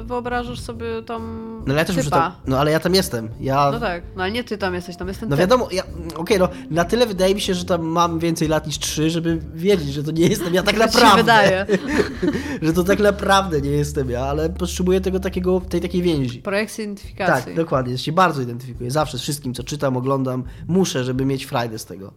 [0.05, 1.22] wyobrażasz sobie tam
[1.66, 2.11] No ale ja też typa.
[2.20, 3.28] tam, No ale ja tam jestem.
[3.41, 5.83] Ja, No tak, no ale nie ty tam jesteś, tam jest ten No wiadomo, ja,
[6.16, 9.41] okej, no na tyle wydaje mi się, że tam mam więcej lat niż trzy, żeby
[9.55, 11.22] wiedzieć, że to nie jestem ja tak Tak ci się naprawdę.
[11.22, 11.66] wydaje.
[12.62, 16.43] że to tak naprawdę nie jestem ja, ale potrzebuję tego takiego, tej takiej więzi.
[16.43, 17.45] Projekcja identyfikacji.
[17.45, 18.91] Tak, dokładnie, się bardzo identyfikuję.
[18.91, 22.12] Zawsze z wszystkim, co czytam, oglądam, muszę, żeby mieć frajdę z tego.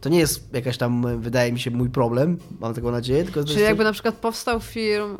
[0.00, 3.60] To nie jest jakaś tam, wydaje mi się, mój problem, mam taką nadzieję, tylko Czyli
[3.60, 5.18] jakby na przykład powstał film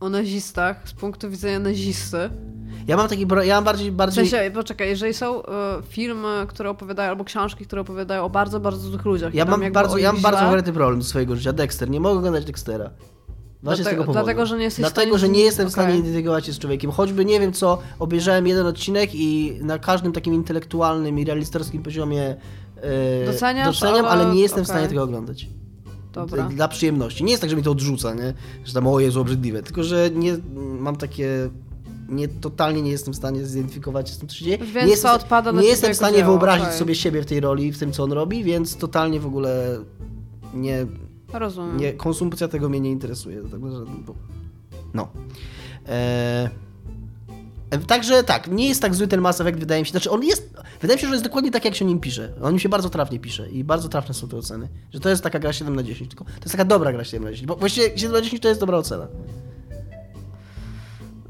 [0.00, 2.30] o nazistach z punktu widzenia nazisty.
[2.86, 4.28] Ja mam taki, ja mam bardziej, W bardziej...
[4.28, 8.88] sensie, poczekaj, jeżeli są e, filmy, które opowiadają, albo książki, które opowiadają o bardzo, bardzo
[8.88, 9.34] złych ludziach.
[9.34, 11.52] ja mam bardzo, ja mam bardzo konkretny problem do swojego życia.
[11.52, 12.90] Dexter, nie mogę oglądać Dextera.
[13.62, 14.24] Właśnie z Dlatego- tego powodu.
[14.24, 16.58] dlatego, że nie jesteś w Dlatego, że z nie jestem w stanie identyfikować się z
[16.58, 16.90] człowiekiem.
[16.90, 22.36] Choćby nie wiem co, obejrzałem jeden odcinek i na każdym takim intelektualnym i realistycznym poziomie
[22.76, 24.74] e, Doceniasz, doceniam, ale, ale- nie jestem w okej.
[24.76, 25.48] stanie tego oglądać.
[26.12, 26.44] Dobra.
[26.48, 27.24] Dla przyjemności.
[27.24, 28.34] Nie jest tak, że mi to odrzuca, nie?
[28.64, 29.62] Że tam o Jezu, obrzydliwe.
[29.62, 30.36] Tylko, że nie
[30.78, 31.50] mam takie...
[32.08, 34.58] nie, totalnie nie jestem w stanie zidentyfikować się z tym, co się dzieje.
[34.58, 36.78] Więc nie jestem, odpada na nie jestem w stanie dzieło, wyobrazić okej.
[36.78, 39.78] sobie siebie w tej roli, w tym, co on robi, więc totalnie w ogóle
[40.54, 40.86] nie,
[41.32, 41.76] Rozumiem.
[41.76, 43.42] nie, konsumpcja tego mnie nie interesuje.
[43.42, 44.14] Bo,
[44.94, 45.08] no.
[45.88, 46.50] E,
[47.70, 49.90] e, także tak, nie jest tak zły ten Mass Effect, wydaje mi się.
[49.90, 50.54] Znaczy, on jest.
[50.80, 52.32] Wydaje mi się, że jest dokładnie tak, jak się o nim pisze.
[52.42, 54.68] On mi się bardzo trafnie pisze i bardzo trafne są te oceny.
[54.92, 56.10] Że to jest taka gra 7 na 10.
[56.10, 57.46] Tylko to jest taka dobra gra 7 na 10.
[57.46, 59.06] Bo właściwie 7 na 10 to jest dobra ocena.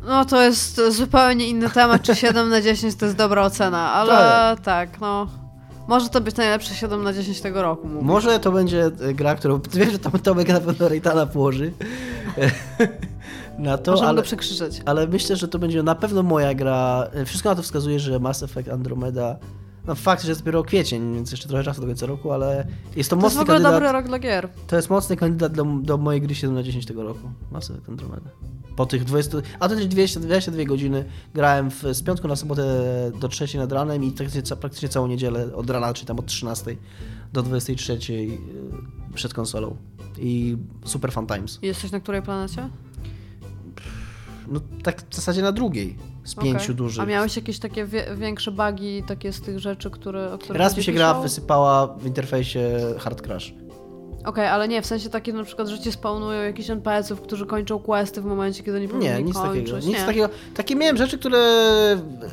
[0.07, 4.13] No to jest zupełnie inny temat, czy 7 na 10 to jest dobra ocena, ale
[4.13, 4.61] Tak.
[4.61, 5.42] tak, no.
[5.87, 7.89] Może to być najlepsze 7 na 10 tego roku.
[7.89, 8.05] Mówię.
[8.05, 9.61] Może to będzie e, gra, którą.
[9.75, 11.73] Wiem, że Tom- Tomek na pewno Rejtana położy.
[13.59, 14.83] na to, Możemy ale, go przekrzyczeć.
[14.85, 17.07] ale myślę, że to będzie na pewno moja gra.
[17.15, 19.37] E, Wszystko na to wskazuje, że Mass Effect Andromeda.
[19.87, 22.67] No fakt, że jest dopiero kwiecień, więc jeszcze trochę czasu do końca roku, ale
[22.97, 23.73] jest to To jest w mocny ogóle kandydat.
[23.73, 24.49] dobry rok dla gier.
[24.67, 27.31] To jest mocny kandydat do, do mojej gry 7 na 10 tego roku.
[27.51, 28.31] Mass Effect Andromeda.
[28.77, 29.39] Po tych 20.
[29.61, 31.05] A to też 200, 22 godziny
[31.35, 32.63] grałem w, z piątku na sobotę
[33.21, 36.77] do 3 nad ranem i praktycznie, praktycznie całą niedzielę od rana, czyli tam od 13
[37.33, 38.39] do 23 y,
[39.15, 39.77] przed konsolą.
[40.19, 41.59] I super fun times.
[41.63, 42.69] Jesteś na której planecie?
[44.49, 46.51] No tak w zasadzie na drugiej z Okej.
[46.53, 47.03] pięciu dużych.
[47.03, 50.77] A miałeś jakieś takie wie, większe bugi, takie z tych rzeczy, które, o których Raz
[50.77, 51.23] mi się gra piszą?
[51.23, 52.61] wysypała w interfejsie
[52.99, 53.55] Hard Crash.
[54.25, 57.79] Okej, ale nie, w sensie takie na przykład, że ci spawnują jakichś NPC-ów, którzy kończą
[57.79, 59.71] questy w momencie, kiedy nie powinni Nie, nic kończyć.
[59.71, 59.87] takiego.
[59.89, 60.07] Nic nie.
[60.07, 60.29] takiego.
[60.55, 61.39] Takie miałem rzeczy, które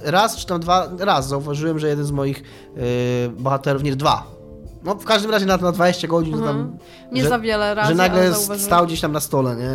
[0.04, 2.38] raz czy tam dwa, raz zauważyłem, że jeden z moich
[2.76, 2.84] yy,
[3.30, 4.24] bohaterów, nie dwa.
[4.84, 6.78] No w każdym razie na, na 20 godzin to tam, Mhm.
[7.12, 9.70] Nie że, za wiele razy, że nagle stał gdzieś tam na stole, nie?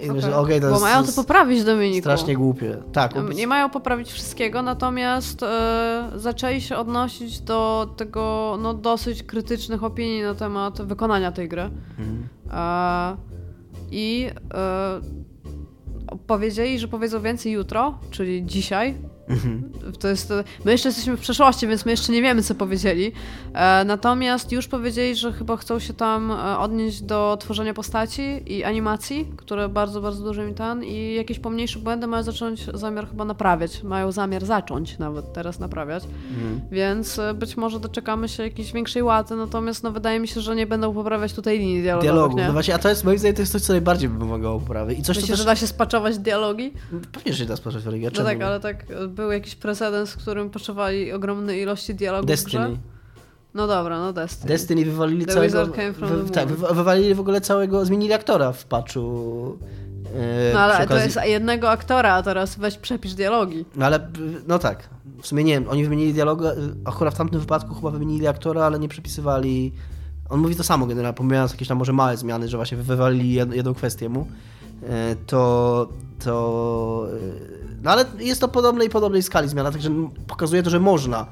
[0.00, 2.00] I myślę, okej, to Bo jest, mają to poprawić, Dominiku.
[2.00, 2.76] strasznie głupie.
[2.92, 9.84] Tak, Nie mają poprawić wszystkiego, natomiast e, zaczęli się odnosić do tego no, dosyć krytycznych
[9.84, 11.70] opinii na temat wykonania tej gry.
[11.98, 12.28] Mhm.
[12.52, 13.16] E,
[13.90, 15.00] I e,
[16.26, 18.94] powiedzieli, że powiedzą więcej jutro, czyli dzisiaj.
[19.28, 19.72] Mhm.
[20.00, 20.32] To jest,
[20.64, 23.12] my jeszcze jesteśmy w przeszłości, więc my jeszcze nie wiemy, co powiedzieli.
[23.54, 28.64] E, natomiast już powiedzieli, że chyba chcą się tam e, odnieść do tworzenia postaci i
[28.64, 33.24] animacji, które bardzo, bardzo duży mi ten i jakieś pomniejsze błędy mają zacząć zamiar chyba
[33.24, 33.82] naprawiać.
[33.82, 36.04] Mają zamiar zacząć nawet teraz naprawiać.
[36.04, 36.60] Mhm.
[36.70, 40.56] Więc e, być może doczekamy się jakiejś większej łaty, natomiast no, wydaje mi się, że
[40.56, 42.12] nie będą poprawiać tutaj linii dialogowych.
[42.12, 42.36] Dialogu.
[42.36, 42.46] Nie?
[42.46, 44.98] No właśnie, a to jest moim zdaniem to jest coś, co najbardziej by pomagało poprawić.
[44.98, 45.38] I coś, co Myślę, też...
[45.38, 46.72] że da się spaczować dialogi?
[47.12, 48.84] Pewnie, że się da sprawdzić w No tak, ale tak
[49.18, 52.26] był jakiś precedens, w którym potrzebowali ogromnej ilości dialogów.
[52.26, 52.78] Destiny.
[53.54, 54.48] No dobra, no Destiny.
[54.48, 55.66] Destiny wywalili The całego...
[55.66, 57.84] wy, tak, wy, wywalili w ogóle całego...
[57.84, 59.58] Zmienili aktora w patchu.
[60.14, 63.64] e, No ale przy to okazji- jest jednego aktora, a teraz weź przepisz dialogi.
[63.76, 64.08] No ale,
[64.48, 64.88] no tak.
[65.22, 66.40] W sumie nie wiem, oni wymienili dialog,
[66.84, 69.72] akurat w tamtym wypadku chyba wymienili aktora, ale nie przepisywali...
[70.28, 73.54] On mówi to samo generalnie, pomijając jakieś tam może małe zmiany, że właśnie wywalili jed,
[73.54, 74.26] jedną kwestię mu.
[74.82, 75.88] E, To...
[76.24, 77.06] to...
[77.12, 79.90] e, No ale jest to podobnej podobnej skali zmiana, także
[80.26, 81.26] pokazuje to, że można.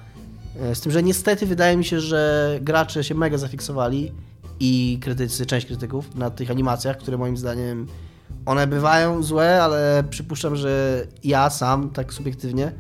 [0.60, 4.12] E, Z tym, że niestety wydaje mi się, że gracze się mega zafiksowali
[4.60, 7.86] i krytycy, część krytyków na tych animacjach, które moim zdaniem
[8.46, 12.72] one bywają złe, ale przypuszczam, że ja sam, tak subiektywnie,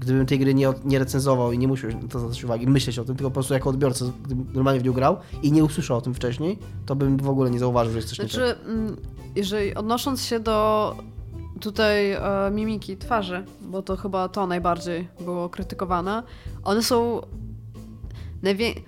[0.00, 3.04] gdybym tej gry nie, nie recenzował i nie musiał na to zwracać uwagi, myśleć o
[3.04, 6.00] tym, tylko po prostu jako odbiorca, gdybym normalnie w nią grał i nie usłyszał o
[6.00, 8.32] tym wcześniej, to bym w ogóle nie zauważył, że jest coś nie tak.
[8.32, 8.96] Znaczy, mm,
[9.36, 10.96] jeżeli odnosząc się do
[11.60, 12.20] tutaj e,
[12.52, 16.22] mimiki twarzy, bo to chyba to najbardziej było krytykowane,
[16.64, 17.20] one są.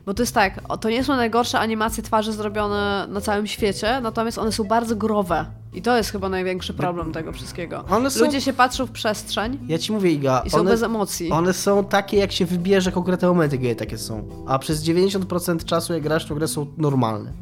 [0.07, 4.39] Bo to jest tak, to nie są najgorsze animacje twarzy zrobione na całym świecie, natomiast
[4.39, 5.47] one są bardzo growe.
[5.75, 7.85] I to jest chyba największy problem tego wszystkiego.
[7.91, 10.83] One są- Ludzie się patrzą w przestrzeń Ja ci mówię, Iga, i są one, bez
[10.83, 11.31] emocji.
[11.31, 14.29] one są takie, jak się wybierze konkretne momenty, gdzie takie są.
[14.47, 17.33] A przez 90% czasu, jak grasz, to grę są normalne.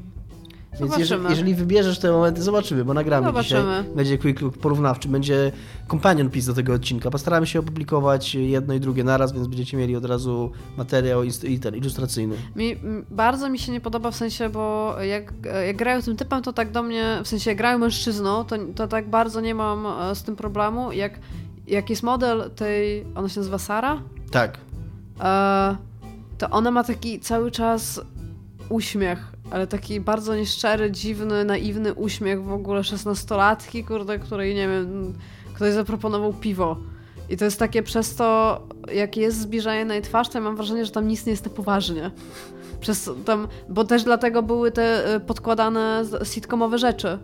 [0.81, 3.61] Więc jeżeli, jeżeli wybierzesz te momenty, zobaczymy, bo nagramy Zobaczymy.
[3.63, 3.95] dzisiaj.
[3.97, 5.53] Będzie quick look porównawczy, będzie
[5.91, 7.11] companion piece do tego odcinka.
[7.11, 11.77] Postaramy się opublikować jedno i drugie naraz, więc będziecie mieli od razu materiał i ten,
[11.77, 12.37] ilustracyjny.
[12.57, 12.77] Mi,
[13.11, 15.33] bardzo mi się nie podoba w sensie, bo jak,
[15.67, 18.89] jak grają tym typem, to tak do mnie, w sensie jak grają mężczyzną, to, to
[18.89, 20.93] tak bardzo nie mam e, z tym problemu.
[20.93, 21.19] Jak,
[21.67, 24.59] jak jest model tej, ona się nazywa Sara, Tak.
[25.21, 25.77] e,
[26.39, 28.01] to ona ma taki cały czas
[28.69, 35.15] uśmiech, ale taki bardzo nieszczery, dziwny, naiwny uśmiech w ogóle szesnastolatki, kurde, której nie wiem,
[35.55, 36.77] ktoś zaproponował piwo.
[37.31, 38.61] I to jest takie przez to,
[38.95, 41.45] jak jest zbliżanie na jej twarz, to ja mam wrażenie, że tam nic nie jest
[41.45, 42.11] na poważnie.
[42.81, 47.19] Przez tam, bo też dlatego były te y, podkładane sitcomowe rzeczy.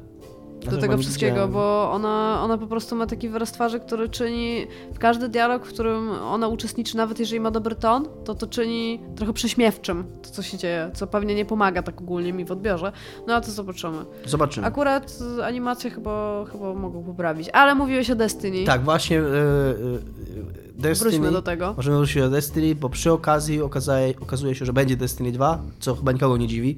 [0.65, 1.53] Ja do tego wszystkiego, widziałem.
[1.53, 5.69] bo ona, ona po prostu ma taki wyraz twarzy, który czyni w każdy dialog, w
[5.73, 10.43] którym ona uczestniczy, nawet jeżeli ma dobry ton, to to czyni trochę prześmiewczym to, co
[10.43, 12.93] się dzieje, co pewnie nie pomaga tak ogólnie mi w odbiorze.
[13.27, 13.99] No a to zobaczymy.
[14.25, 14.67] Zobaczymy.
[14.67, 18.65] Akurat animacje chyba, chyba mogą poprawić, ale mówiłeś o Destiny.
[18.65, 19.75] Tak, właśnie e, e,
[20.75, 21.11] Destiny.
[21.11, 21.75] Wróćmy do tego.
[21.77, 25.95] Możemy wrócić do Destiny, bo przy okazji okazuje, okazuje się, że będzie Destiny 2, co
[25.95, 26.77] chyba nikogo nie dziwi.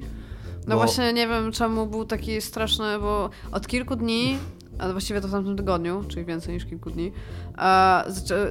[0.69, 4.37] No bo- właśnie nie wiem czemu był taki straszny, bo od kilku dni,
[4.79, 7.11] a właściwie to w tamtym tygodniu, czyli więcej niż kilku dni,
[7.57, 8.05] a,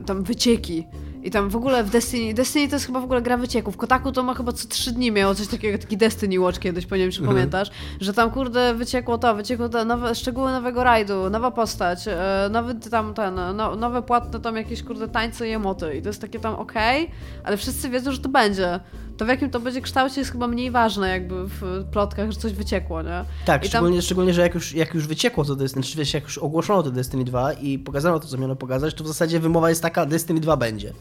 [0.07, 0.87] tam wycieki.
[1.23, 3.77] I tam w ogóle w Destiny, Destiny to jest chyba w ogóle gra wycieków.
[3.77, 6.97] Kotaku to ma chyba co trzy dni miało coś takiego, taki Destiny Watch kiedyś, bo
[6.97, 7.37] nie wiem czy Mhm.
[7.37, 12.49] pamiętasz, że tam kurde wyciekło to, wyciekło to, nowe, szczegóły nowego rajdu, nowa postać, e,
[12.53, 16.21] nowy tam ten, no, nowe płatne tam jakieś kurde tańce i emoty i to jest
[16.21, 17.11] takie tam okej,
[17.45, 18.81] ale wszyscy wiedzą, że to będzie.
[19.19, 22.53] To w jakim to będzie kształcie jest chyba mniej ważne jakby w plotkach, że coś
[22.53, 23.25] wyciekło, nie?
[23.45, 26.15] Tak, I tam- szczególnie, szczególnie, że jak już, jak już wyciekło to Destiny, czy wiesz,
[26.15, 29.41] jak już ogłoszono to Destiny 2 i pokazano to, co miano pokazać, to w zasadzie
[29.41, 30.93] wymowa jest taka, Destiny 2 będzie.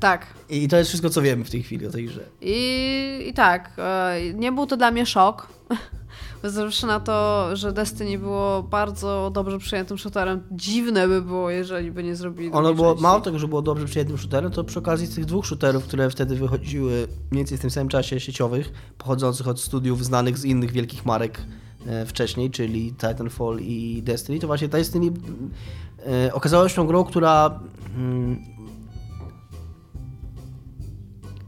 [0.00, 0.26] Tak.
[0.48, 2.20] I to jest wszystko, co wiemy w tej chwili o tej grze.
[2.40, 5.48] I, i tak, e, nie był to dla mnie szok.
[6.46, 10.42] Zresztą na to, że Destiny było bardzo dobrze przyjętym shooterem.
[10.50, 13.02] Dziwne by było, jeżeli by nie zrobili Ono było, części.
[13.02, 16.36] mało tego, że było dobrze przyjętym shooterem, to przy okazji tych dwóch shooterów, które wtedy
[16.36, 16.90] wychodziły
[17.30, 21.40] mniej więcej w tym samym czasie sieciowych, pochodzących od studiów znanych z innych wielkich marek
[21.86, 25.12] e, wcześniej, czyli Titanfall i Destiny, to właśnie Destiny
[26.06, 27.60] e, okazało się tą grą, która
[27.96, 28.36] mm,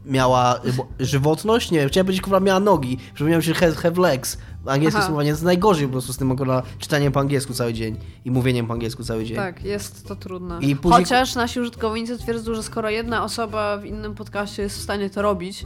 [0.05, 4.37] miała bo- żywotność, nie wiem, chciałem powiedzieć, która miała nogi, przypomniałem się have, have legs,
[4.65, 5.07] angielskie Aha.
[5.07, 7.95] słowanie jest najgorzej po prostu z tym akurat czytaniem po angielsku cały dzień
[8.25, 9.37] i mówieniem po angielsku cały dzień.
[9.37, 10.57] Tak, jest to trudne.
[10.61, 14.81] I później- Chociaż nasi użytkownicy twierdzą, że skoro jedna osoba w innym podcaście jest w
[14.81, 15.65] stanie to robić,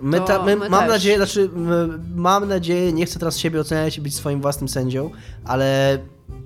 [0.00, 0.88] My, To ta, my, my mam też.
[0.90, 1.50] nadzieję, znaczy
[2.16, 5.10] mam nadzieję, nie chcę teraz siebie oceniać i być swoim własnym sędzią,
[5.44, 5.98] ale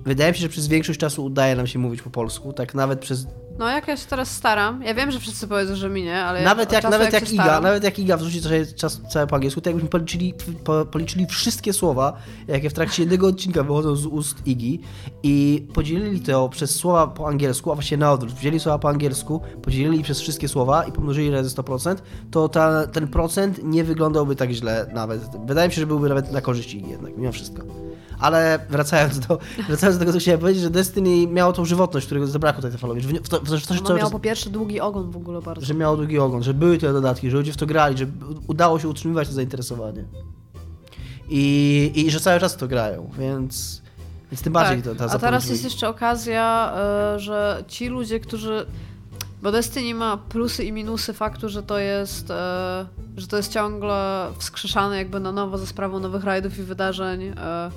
[0.05, 2.99] wydaje mi się, że przez większość czasu udaje nam się mówić po polsku, tak nawet
[2.99, 3.27] przez,
[3.57, 6.43] no jak ja się teraz staram, ja wiem, że wszyscy powiedzą, że mi nie, ale
[6.43, 8.41] nawet jak, czasu, nawet jak jak Iga, staram, nawet jak Iga wrzuci
[8.75, 10.33] czas całe po angielsku, to jakbyśmy policzyli,
[10.63, 12.13] po, policzyli wszystkie słowa,
[12.47, 14.81] jakie w trakcie jednego odcinka wychodzą z ust Igi
[15.23, 19.41] i podzielili to przez słowa po angielsku, a właściwie na odwrót, wzięli słowa po angielsku,
[19.61, 21.95] podzielili przez wszystkie słowa i pomnożyli razy 100%,
[22.31, 25.21] to ta, ten procent nie wyglądałby tak źle nawet.
[25.45, 27.63] Wydaje mi się, że byłby nawet na korzyść Igi jednak, mimo wszystko.
[28.19, 32.27] Ale wracając do, wracając do tego, co chciałem powiedzieć, że Destiny miało tą żywotność, którego
[32.27, 35.17] zabrakło Titanfallowi, że w, to, w to, w to, miało po pierwsze długi ogon w
[35.17, 35.65] ogóle bardzo.
[35.65, 38.05] że miało długi ogon, że były te dodatki, że ludzie w to grali, że
[38.47, 40.05] udało się utrzymywać to zainteresowanie.
[41.29, 43.81] I, i że cały czas to grają, więc,
[44.31, 44.97] więc tym bardziej tak.
[44.97, 46.73] to, ta A teraz jest jeszcze okazja,
[47.15, 48.65] e, że ci ludzie, którzy.
[49.41, 52.85] Bo Destiny ma plusy i minusy faktu, że to jest, e,
[53.17, 57.23] że to jest ciągle wskrzeszane jakby na nowo za sprawą nowych rajdów i wydarzeń.
[57.23, 57.71] E,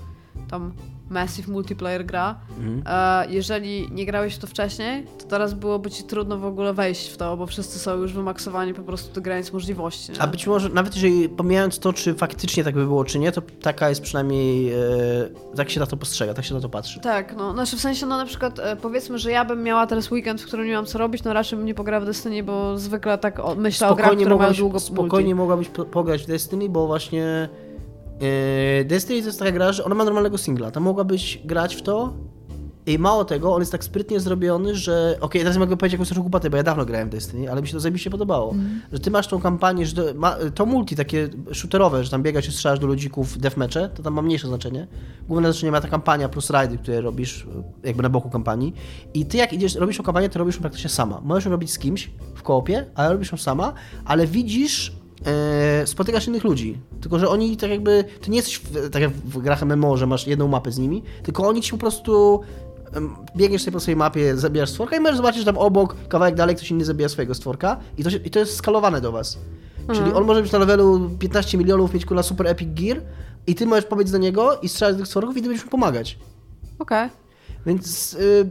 [0.49, 0.73] tam
[1.11, 2.35] Massive Multiplayer gra.
[2.59, 2.83] Mhm.
[2.87, 7.09] E, jeżeli nie grałeś w to wcześniej, to teraz byłoby ci trudno w ogóle wejść
[7.09, 10.13] w to, bo wszyscy są już wymaksowani po prostu do granic możliwości.
[10.13, 10.23] Nie?
[10.23, 13.43] A być może, nawet jeżeli pomijając to, czy faktycznie tak by było, czy nie, to
[13.63, 14.77] taka jest przynajmniej, e,
[15.57, 17.01] tak się na to postrzega, tak się na to patrzy.
[17.01, 20.11] Tak, no, znaczy w sensie, no na przykład e, powiedzmy, że ja bym miała teraz
[20.11, 22.79] weekend, w którym nie mam co robić, no raczej bym nie pograła w Destiny, bo
[22.79, 25.35] zwykle tak o, myślę o grach, które mają długo spokojnie multi.
[25.35, 27.49] mogłabyś po, pograć w Destiny, bo właśnie
[28.85, 30.71] Destiny to jest taka gra, że ona ma normalnego singla.
[30.71, 32.13] Tam mogłabyś grać w to
[32.87, 36.21] i mało tego, on jest tak sprytnie zrobiony, że okej, teraz mogę powiedzieć jakąś trochę
[36.21, 38.53] głupotę, bo ja dawno grałem w Destiny, ale mi się to zajebiście podobało.
[38.53, 38.81] Mhm.
[38.93, 42.49] Że ty masz tą kampanię, że to, ma, to multi takie shooterowe, że tam biegasz
[42.49, 44.87] i strzelasz do ludzików deathmatche, to tam ma mniejsze znaczenie.
[45.29, 47.47] Główne znaczenie ma ta kampania plus rajdy, które robisz
[47.85, 48.75] jakby na boku kampanii.
[49.15, 51.21] I ty jak idziesz, robisz tą kampanię, to robisz ją praktycznie sama.
[51.25, 53.73] Możesz ją robić z kimś w koopie, ale robisz ją sama,
[54.05, 54.93] ale widzisz
[55.85, 56.79] spotykasz innych ludzi.
[57.01, 58.05] Tylko, że oni tak jakby.
[58.21, 61.03] Ty nie jesteś w, tak jak w grach MMO, że masz jedną mapę z nimi,
[61.23, 62.41] tylko oni ci po prostu.
[63.37, 66.57] Biegniesz sobie po swojej mapie, zabijasz stworka i możesz zobaczyć, że tam obok, kawałek dalej,
[66.57, 69.39] ktoś inny zabija swojego stworka i to, się, i to jest skalowane do was.
[69.95, 73.03] Czyli on może być na levelu 15 milionów, mieć kula super epic gear
[73.47, 75.71] i ty możesz pobiec do niego i strzelać do tych stworków i ty będziesz mu
[75.71, 76.19] pomagać.
[76.79, 77.09] Okej.
[77.67, 78.51] Więc y,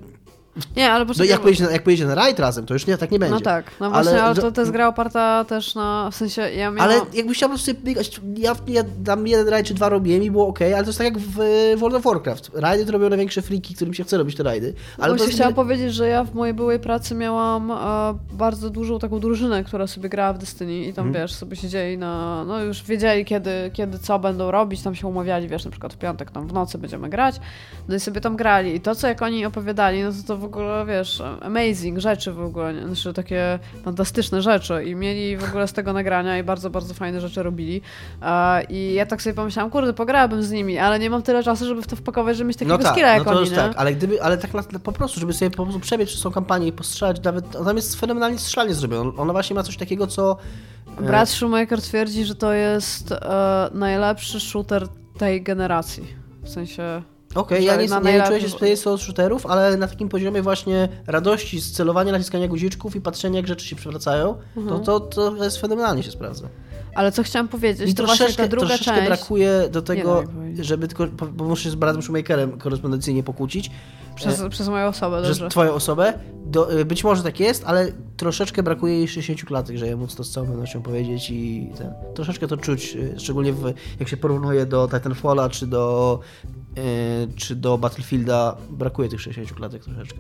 [0.76, 1.28] Nie, ale no, poczekaj.
[1.30, 3.36] jak, na, jak pojedziecie na rajd razem, to już nie, tak nie będzie.
[3.36, 6.42] No tak, no właśnie, ale, Ale- to, to jest gra oparta też na, w sensie
[6.42, 6.80] ja miałam...
[6.80, 10.24] Ale jakbyś chciał po prostu sobie biegać, ja, ja tam jeden rajd czy dwa robiłem
[10.24, 11.40] i było ok, ale to jest tak jak w
[11.80, 12.52] World of Warcraft.
[12.54, 14.74] Rajdy to robią największe friki, którym się chce robić te rajdy.
[14.98, 17.76] Ale Ale Właśnie jest chciałam powiedzieć, że ja w mojej byłej pracy miałam e,
[18.34, 21.24] bardzo dużą taką drużynę, która sobie grała w Destiny i tam, Mhm.
[21.24, 22.44] wiesz, sobie siedzieli na...
[22.46, 25.98] No już wiedzieli, kiedy, kiedy co będą robić, tam się umawiali, wiesz, na przykład w
[25.98, 27.36] piątek, tam w nocy będziemy grać,
[27.88, 28.76] no i sobie tam grali.
[28.76, 32.42] I to, co jak oni opowiadali, no to to w ogóle, wiesz, amazing rzeczy w
[32.42, 36.94] ogóle, znaczy takie fantastyczne rzeczy i mieli w ogóle z tego nagrania i bardzo, bardzo
[36.94, 37.82] fajne rzeczy robili.
[38.70, 41.82] I ja tak sobie pomyślałam, kurde, pograłabym z nimi, ale nie mam tyle czasu, żeby
[41.82, 43.94] w to wpakować, żeby mieć takiego No tak, skilla no jak to oni, tak, ale
[43.94, 46.72] gdyby, ale tak na, po prostu, żeby sobie po prostu przebiec przez tą kampanię i
[46.72, 49.12] postrzelać, nawet, tam jest fenomenalnie strzelanie zrobione.
[49.18, 50.38] Ona właśnie ma coś takiego, co...
[51.00, 54.88] e, Brat Shoemaker twierdzi, że to jest e, najlepszy shooter
[55.18, 56.04] tej generacji.
[56.44, 57.15] W sensie...
[57.36, 60.90] Okej, że ja nie, nie czuję się specjalistą od shooterów, ale na takim poziomie właśnie
[61.08, 64.84] radości z celowania, naciskania guziczków i patrzenia, jak rzeczy się przewracają, Mhm.
[64.84, 66.48] to, to, to jest fenomenalnie się sprawdza.
[66.96, 69.08] Ale co chciałam powiedzieć, I to właśnie ta troszeczkę, druga troszeczkę część...
[69.08, 70.24] brakuje do tego,
[70.62, 73.72] żeby tylko, bo muszę się z bratem Shoemakerem korespondencyjnie pokłócić,
[74.16, 75.50] Przez, przez moją osobę, dobrze.
[75.50, 76.14] twoją osobę,
[76.46, 80.16] do, y, być może tak jest, ale troszeczkę brakuje jej 60 klatek, że ja móc
[80.16, 84.18] to z całą pewnością powiedzieć i ten, troszeczkę to czuć, y, szczególnie w, jak się
[84.18, 86.20] porównuje do Titanfalla czy do,
[87.36, 90.20] czy do Battlefielda, brakuje tych 60 klatek troszeczkę.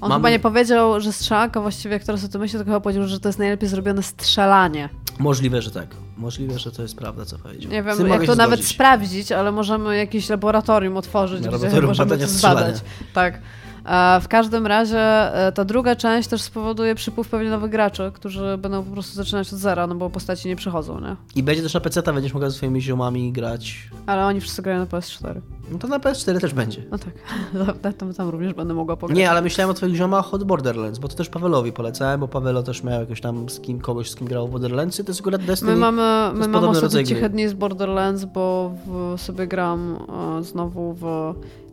[0.00, 2.80] On Mamy- chyba nie powiedział, że strzelanka właściwie, jak teraz o tym myślę, to chyba
[2.80, 4.88] powiedział, że to jest najlepiej zrobione strzelanie.
[5.18, 5.86] Możliwe, że tak.
[6.16, 7.72] Możliwe, że to jest prawda, co powiedział.
[7.72, 12.80] Nie wiem, jak to nawet sprawdzić, ale możemy jakieś laboratorium otworzyć, gdzie możemy to zbadać.
[13.14, 13.40] Tak.
[14.20, 18.84] W każdym razie e, ta druga część też spowoduje przypływ pewnie nowych graczy, którzy będą
[18.84, 21.16] po prostu zaczynać od zera, no bo postaci nie przychodzą, nie?
[21.34, 23.90] I będzie też na PC, będziesz mogła ze swoimi ziomami grać.
[24.06, 25.40] Ale oni wszyscy grają na PS4.
[25.70, 26.82] No to na PS4 też będzie.
[26.90, 29.18] No tak, tam, tam, tam również będę mogła pograć.
[29.18, 32.62] Nie, ale myślałem o twoich ziomach od Borderlands, bo to też Pawelowi polecałem, bo Pawelo
[32.62, 35.44] też miał jakoś tam z kim, kogoś, z kim grał w Borderlandsy, to jest akurat
[35.44, 35.72] Destiny.
[35.72, 39.98] My mamy, my mamy rodzaj ciche dni z Borderlands, bo w, sobie gram
[40.38, 41.00] e, znowu w...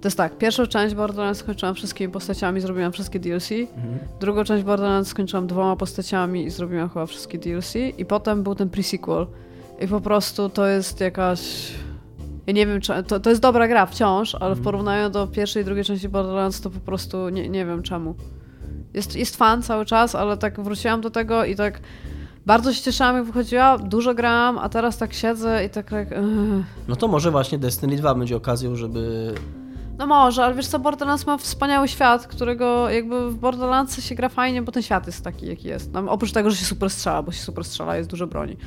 [0.01, 3.51] To jest tak, pierwszą część Borderlands skończyłam wszystkimi postaciami, zrobiłam wszystkie DLC.
[3.51, 3.99] Mhm.
[4.19, 7.73] Drugą część Borderlands skończyłam dwoma postaciami i zrobiłam chyba wszystkie DLC.
[7.97, 9.25] I potem był ten pre-sequel.
[9.81, 11.71] I po prostu to jest jakaś...
[12.47, 13.03] Ja nie wiem, czy...
[13.03, 14.63] To, to jest dobra gra wciąż, ale w Mhm.
[14.63, 18.15] porównaniu do pierwszej i drugiej części Borderlands to po prostu nie, nie wiem czemu.
[18.93, 21.79] Jest, jest fan cały czas, ale tak wróciłam do tego i tak
[22.45, 26.07] bardzo się cieszyłam, jak wychodziła, dużo grałam, a teraz tak siedzę i tak jak...
[26.11, 26.63] Ugh.
[26.87, 29.33] No to może właśnie Destiny 2 będzie okazją, żeby...
[29.97, 34.29] No może, ale wiesz co, Borderlands ma wspaniały świat, którego jakby w Borderlands się gra
[34.29, 35.93] fajnie, bo ten świat jest taki, jaki jest.
[35.93, 38.57] No, oprócz tego, że się super strzela, bo się super strzela, jest dużo broni.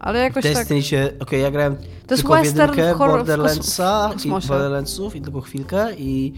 [0.00, 0.54] Ale jakoś tak...
[0.54, 1.12] Destiny się...
[1.20, 1.76] Okej, ja grałem
[2.06, 4.28] To jest western jedynkę horror- Borderlandsa i.
[4.28, 6.32] Borderlandsów i tylko chwilkę i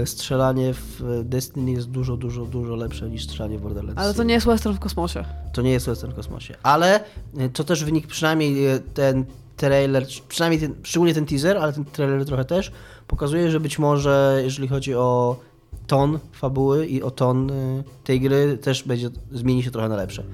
[0.00, 4.00] e, strzelanie w Destiny jest dużo, dużo, dużo lepsze niż strzelanie w Borderlands.
[4.00, 5.24] Ale to nie jest western w kosmosie.
[5.52, 6.54] To nie jest Western w kosmosie.
[6.62, 7.00] Ale
[7.38, 9.24] e, to też wynik, przynajmniej e, ten
[9.56, 12.72] trailer, przynajmniej ten, szczególnie ten teaser, ale ten trailer trochę też,
[13.06, 15.36] pokazuje, że być może, jeżeli chodzi o
[15.86, 17.52] ton fabuły i o ton
[18.04, 20.24] tej gry, też będzie, zmieni się trochę na lepsze.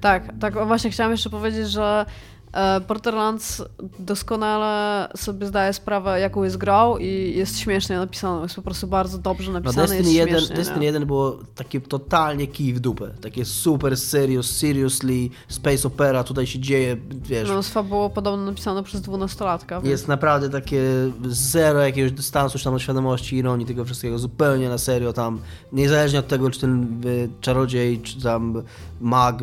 [0.00, 2.06] Tak, tak właśnie chciałam jeszcze powiedzieć, że
[2.52, 3.62] e, Borderlands
[3.98, 8.42] doskonale sobie zdaje sprawę, jaką jest grą i jest śmiesznie napisane.
[8.42, 9.86] Jest po prostu bardzo dobrze No napisane.
[9.88, 10.86] Destiny jest 1, śmiesznie, Destiny nie?
[10.86, 13.10] 1 było takie totalnie kij w dupę.
[13.22, 18.82] Takie super serious, seriously, space opera, tutaj się dzieje, wiesz, No, z fabułą podobno napisane
[18.82, 19.80] przez dwunastolatka.
[19.80, 20.82] więc- Jest naprawdę takie
[21.28, 25.40] zero jakiegoś dystansu czy tam od świadomości, ironii tego wszystkiego, zupełnie na serio tam,
[25.72, 28.62] niezależnie od tego, czy ten y, czarodziej, czy tam
[29.00, 29.38] mag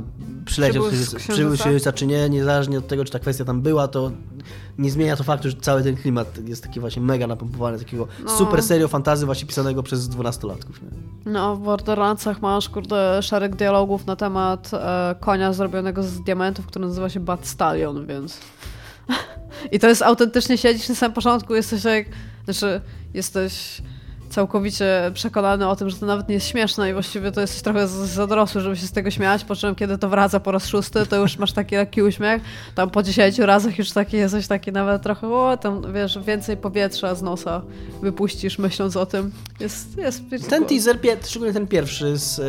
[0.46, 1.34] przyleciał Przybył z z księżyca, księżyca?
[1.34, 4.12] przybył z księżyca, czy nie, niezależnie od tego, czy ta kwestia tam była, to
[4.78, 8.38] nie zmienia to faktu, że cały ten klimat jest taki właśnie mega napompowany, takiego No.
[8.38, 10.82] super serio fantazy właśnie pisanego przez dwunastolatków.
[10.82, 10.88] Nie?
[11.26, 16.86] No, w Borderlandsach masz, kurde, szereg dialogów na temat e, konia zrobionego z diamentów, który
[16.86, 18.40] nazywa się Bat Stallion, więc...
[19.72, 22.06] I to jest autentycznie, siedzisz na samym początku, jesteś jak...
[22.46, 22.82] Znaczy,
[23.14, 23.82] jesteś
[24.30, 27.88] całkowicie przekonany o tym, że to nawet nie jest śmieszne i właściwie to jesteś trochę
[27.88, 30.68] z- za dorosły, żeby się z tego śmiać, po czym kiedy to wraca po raz
[30.68, 32.42] szósty, to już masz taki lekki uśmiech,
[32.76, 37.16] tam po dziesięciu razach już taki jesteś taki nawet trochę, o, tam wiesz, więcej powietrza
[37.16, 37.62] z nosa
[38.02, 39.32] wypuścisz myśląc o tym.
[39.60, 42.44] Jest, jest, Ten teaser, szczególnie ten pierwszy z e,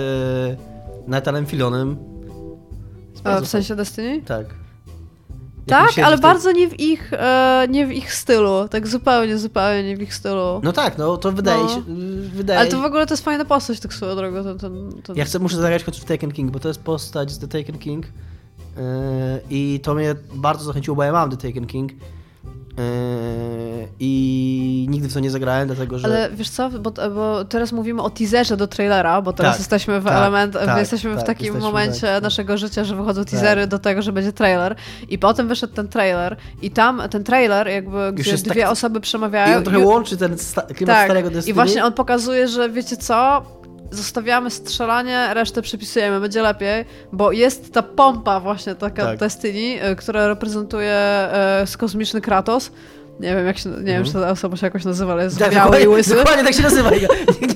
[1.10, 1.96] Nathanem Filonem.
[3.24, 4.22] A, w sensie Destiny?
[4.22, 4.46] Tak.
[5.68, 8.68] Tak, ale bardzo nie w ich, e, nie w ich stylu.
[8.70, 10.60] Tak zupełnie, zupełnie nie w ich stylu.
[10.62, 11.68] No tak, no to wydaje No.
[11.68, 11.82] się.
[12.34, 12.60] Wydaje...
[12.60, 14.44] ale to w ogóle to jest fajna postać, tak swoją drogą.
[14.44, 15.16] Ten, ten, ten...
[15.16, 17.78] Ja chcę, muszę zagrać choć w Taken King, bo to jest postać z The Taken
[17.78, 18.06] King.
[18.06, 18.82] Yy,
[19.50, 21.92] I to mnie bardzo zachęciło, bo ja mam The Taken King.
[21.92, 21.98] Yy,
[24.00, 26.06] I nigdy w to nie zagrałem, dlatego że.
[26.08, 30.00] Ale wiesz co, bo, bo teraz mówimy o teaserze do trailera, bo teraz Tak, jesteśmy
[30.00, 32.22] w tak, element, tak, jesteśmy w tak, takim jesteśmy, momencie tak.
[32.22, 34.76] naszego życia, że wychodzą teasery do tego, że będzie trailer.
[35.08, 39.02] I potem wyszedł ten trailer i tam ten trailer, jakby gdzie dwie tak- osoby I
[39.02, 39.56] przemawiają.
[39.56, 41.50] on trochę i- łączy ten sta- klimat tak, starego Destiny.
[41.50, 43.42] I właśnie on pokazuje, że wiecie co?
[43.90, 49.18] Zostawiamy strzelanie, resztę przypisujemy, będzie lepiej, bo jest ta pompa właśnie taka Tak.
[49.18, 52.70] Destiny, y, która reprezentuje e, kosmiczny Kratos
[53.20, 54.04] Nie wiem, jak się, nie wiem, Mhm.
[54.06, 56.14] czy ta osoba się jakoś nazywa, ale jest Tak, biały i dokładnie, łysy.
[56.14, 56.90] dokładnie tak się nazywa.
[56.90, 56.98] Nie,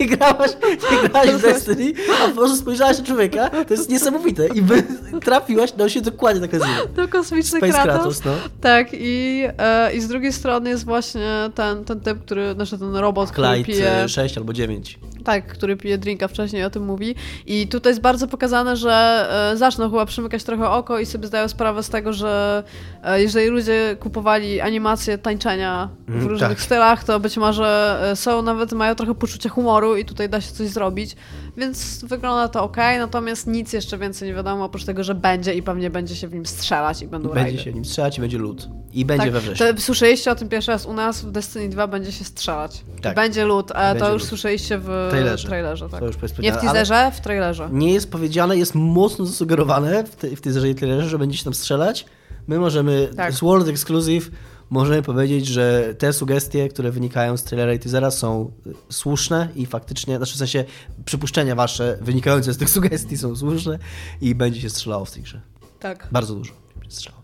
[0.00, 0.50] nie grałaś,
[0.92, 1.92] nie grałaś w Destiny,
[2.24, 3.50] a po prostu spojrzałaś na człowieka.
[3.50, 4.46] To jest niesamowite.
[4.48, 4.82] I by
[5.24, 6.78] trafiłaś, no się dokładnie tak nazywa.
[6.96, 7.94] To kosmiczny Space Kratos.
[7.94, 8.32] Kratos, no.
[8.60, 12.96] Tak, i, e, i z drugiej strony jest właśnie ten, ten typ, który, znaczy ten
[12.96, 14.98] robot, który Clyde pije, e, 6 albo 9.
[15.22, 17.14] tak, który pije drinka wcześniej, o tym mówi.
[17.46, 21.48] I tutaj jest bardzo pokazane, że e, zaczną chyba przymykać trochę oko i sobie zdają
[21.48, 22.62] sprawę z tego, że
[23.02, 26.60] e, jeżeli ludzie kupowali animacje tańczenia w Mm, różnych tak.
[26.60, 30.52] stylach, to być może e, są nawet, mają trochę poczucia humoru i tutaj da się
[30.52, 31.16] coś zrobić,
[31.56, 35.62] więc wygląda to ok, natomiast nic jeszcze więcej nie wiadomo, oprócz tego, że będzie i
[35.62, 37.58] pewnie będzie się w nim strzelać i będą Będzie rajdy.
[37.62, 38.68] się nim strzelać i będzie lód.
[38.92, 39.66] I będzie we wrześniu.
[39.66, 42.84] Tak, To słyszeliście o tym pierwszy raz u nas w Destiny 2 będzie się strzelać.
[43.02, 43.16] Tak.
[43.16, 44.28] Będzie lód, a Będzie to już lód.
[44.28, 45.48] słyszeliście w trailerze.
[45.48, 46.00] trailerze tak.
[46.00, 47.68] To już jest Nie w teaserze, w trailerze.
[47.72, 51.44] Nie jest powiedziane, jest mocno zasugerowane w, te, w tej serii trailerze, że będzie się
[51.44, 52.06] tam strzelać.
[52.46, 53.32] My możemy, Tak.
[53.32, 53.34] tak.
[53.42, 54.30] World Exclusive,
[54.72, 58.52] możemy powiedzieć, że te sugestie, które wynikają z trailera i teasera są
[58.90, 60.64] słuszne i faktycznie, znaczy w sensie
[61.04, 63.78] przypuszczenia wasze wynikające z tych sugestii są słuszne
[64.20, 65.40] i będzie się strzelało w tej grze.
[65.80, 66.08] Tak.
[66.12, 67.22] Bardzo dużo będzie strzelało.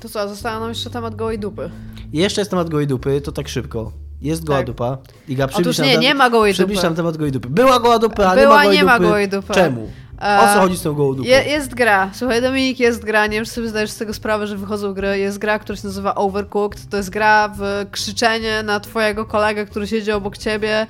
[0.00, 1.70] To co, została nam jeszcze temat gołej dupy.
[2.12, 3.92] Jeszcze jest temat gołej dupy, to tak szybko.
[4.22, 4.66] Jest goła Tak.
[4.66, 4.98] dupa.
[5.28, 6.86] Iga, Otóż przybliż nie, nie ma gołej przybliż dupy.
[6.86, 7.48] nam temat gołej dupy.
[7.48, 9.54] Była goła dupa, a nie Była, nie ma gołej dupy.
[9.54, 9.90] Czemu?
[10.22, 11.28] E, O co chodzi z tą gołą dupą?
[11.28, 12.10] Je, jest gra.
[12.14, 13.26] Słuchaj, Dominik, jest gra.
[13.26, 15.18] Nie wiem, czy sobie zdajesz z tego sprawę, że wychodzą gry.
[15.18, 16.88] Jest gra, która się nazywa Overcooked.
[16.90, 20.86] To jest gra w krzyczenie na twojego kolegę, który siedzi obok ciebie,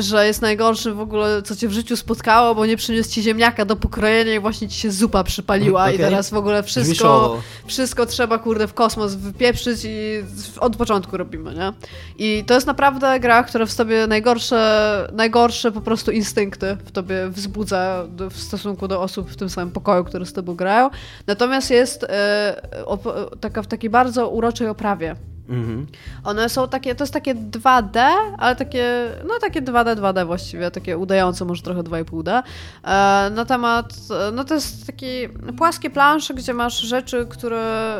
[0.00, 3.64] że jest najgorszy w ogóle, co cię w życiu spotkało, bo nie przyniósł ci ziemniaka
[3.64, 6.06] do pokrojenia i właśnie ci się zupa przypaliła i Okej.
[6.06, 10.24] teraz w ogóle wszystko, wszystko trzeba, kurde, w kosmos wypieprzyć i
[10.60, 11.72] od początku robimy, nie?
[12.18, 17.28] I to jest naprawdę gra, która w sobie najgorsze, najgorsze po prostu instynkty w tobie
[17.28, 20.90] wzbudza w stosunku do osób w tym samym pokoju, które z tobą grają.
[21.26, 22.06] Natomiast jest
[22.84, 25.16] op- taka w takiej bardzo uroczej oprawie.
[25.48, 25.86] Mhm.
[26.24, 28.00] One są takie, to jest takie 2D,
[28.38, 32.42] ale takie, no takie 2D, 2D właściwie, takie udające, może trochę 2,5D.
[32.84, 33.92] E, na temat,
[34.28, 35.28] e, no to jest takie
[35.58, 37.94] płaskie plansze, gdzie masz rzeczy, które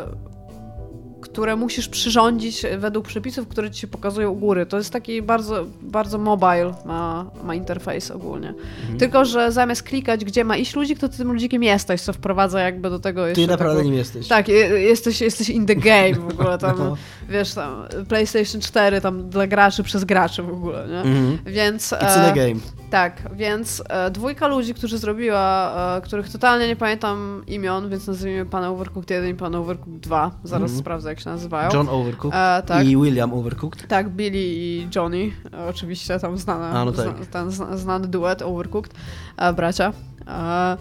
[1.33, 4.67] które musisz przyrządzić według przepisów, które ci się pokazują u góry.
[4.67, 8.55] To jest taki bardzo, bardzo mobile ma, ma interfejs ogólnie.
[8.81, 8.99] Mhm.
[8.99, 12.61] Tylko, że zamiast klikać, gdzie ma iść ludzik, to ty tym ludzikiem jesteś, co wprowadza
[12.61, 14.29] jakby do tego jeszcze Ty naprawdę taką- nim jesteś.
[14.29, 16.97] tak, je- jesteś, jesteś in the game w ogóle tam, No.
[17.29, 20.99] wiesz, tam PlayStation 4 tam dla graczy przez graczy w ogóle, nie?
[21.01, 21.39] Mhm.
[21.47, 21.91] Więc...
[21.93, 22.61] It's in e, a game.
[22.93, 28.47] Tak, więc e, dwójka ludzi, którzy zrobiła, e, których totalnie nie pamiętam imion, więc nazwijmy
[28.47, 30.31] Pana Overcooked 1 i Pana Overcooked 2.
[30.45, 30.81] Zaraz Mhm.
[30.81, 31.71] sprawdzę, jak się nazywają.
[31.75, 32.87] John Overcooked E, tak.
[32.87, 33.89] i William Overcooked.
[33.89, 37.05] Tak, Billy i Johnny, e, oczywiście tam znana, A, no tak.
[37.17, 38.95] zna, ten zna, znany duet Overcooked,
[39.37, 39.93] e, bracia.
[40.29, 40.77] E,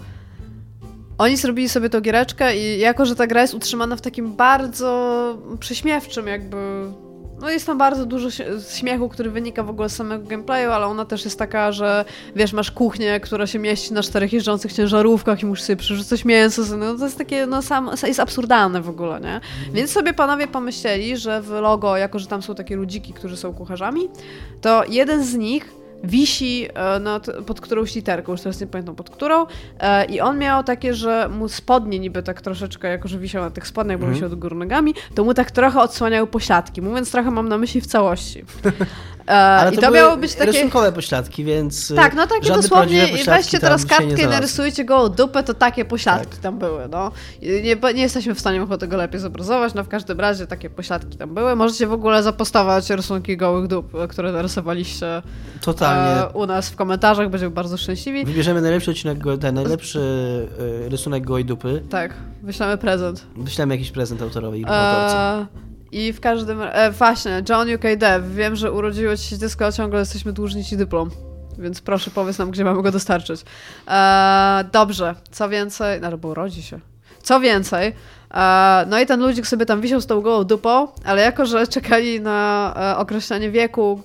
[1.18, 5.38] oni zrobili sobie tą giereczkę i jako, że ta gra jest utrzymana w takim bardzo
[5.60, 6.58] prześmiewczym jakby...
[7.42, 8.30] No jest tam bardzo dużo
[8.74, 12.54] śmiechu, który wynika w ogóle z samego gameplayu, ale ona też jest taka, że wiesz,
[12.54, 16.62] masz kuchnię, która się mieści na czterech jeżdżących ciężarówkach i musisz sobie przerzucać mięso.
[16.78, 19.42] No to jest takie, no sam, jest absurdalne w ogóle, nie?
[19.74, 23.54] Więc sobie panowie pomyśleli, że w logo, jako że tam są takie ludziki, którzy są
[23.54, 24.10] kucharzami,
[24.62, 29.10] to jeden z nich wisi e, nad, pod którąś literką, już teraz nie pamiętam pod
[29.10, 29.46] którą,
[29.80, 33.52] e, i on miał takie, że mu spodnie niby tak troszeczkę, jako że wisiał na
[33.52, 34.14] tych spodniach, bo Mhm.
[34.14, 37.82] wisiał do góry nogami, to mu tak trochę odsłaniały pośladki, mówiąc trochę mam na myśli
[37.82, 38.44] w całości.
[39.28, 40.52] E, Ale I to, to miało być takie...
[40.52, 45.54] rysunkowe pośladki, więc Tak, no takie dosłownie, weźcie teraz kartkę i narysujcie gołą dupę, to
[45.54, 46.40] takie pośladki Tak.
[46.40, 47.12] tam były, no.
[47.42, 51.18] Nie, nie jesteśmy w stanie chyba tego lepiej zobrazować, no w każdym razie takie pośladki
[51.18, 51.56] tam były.
[51.56, 55.22] Możecie w ogóle zapostować rysunki gołych dup, które narysowaliście
[55.96, 56.22] Totalnie.
[56.22, 58.26] e, u nas w komentarzach, będziemy bardzo szczęśliwi.
[58.26, 60.00] Wybierzemy najlepszy odcinek, ten najlepszy
[60.86, 61.84] y, rysunek gołej dupy.
[61.90, 62.14] Tak,
[62.44, 63.26] wyślemy prezent.
[63.38, 65.18] Wyślemy jakiś prezent autorowi i autorce.
[65.18, 65.48] E,
[65.92, 69.72] I w każdym e, właśnie, John UK Dev, wiem, że urodziło ci się dziecko, a
[69.72, 71.10] ciągle jesteśmy dłużni ci dyplom.
[71.60, 73.42] Więc proszę powiedz nam, gdzie mamy go dostarczyć.
[73.88, 76.80] E, dobrze, co więcej, no bo urodzi się.
[77.24, 77.94] Co więcej, e,
[78.88, 82.22] no i ten ludzik sobie tam wisiał z tą gołą dupą, ale jako, że czekali
[82.22, 84.02] na e, określenie wieku,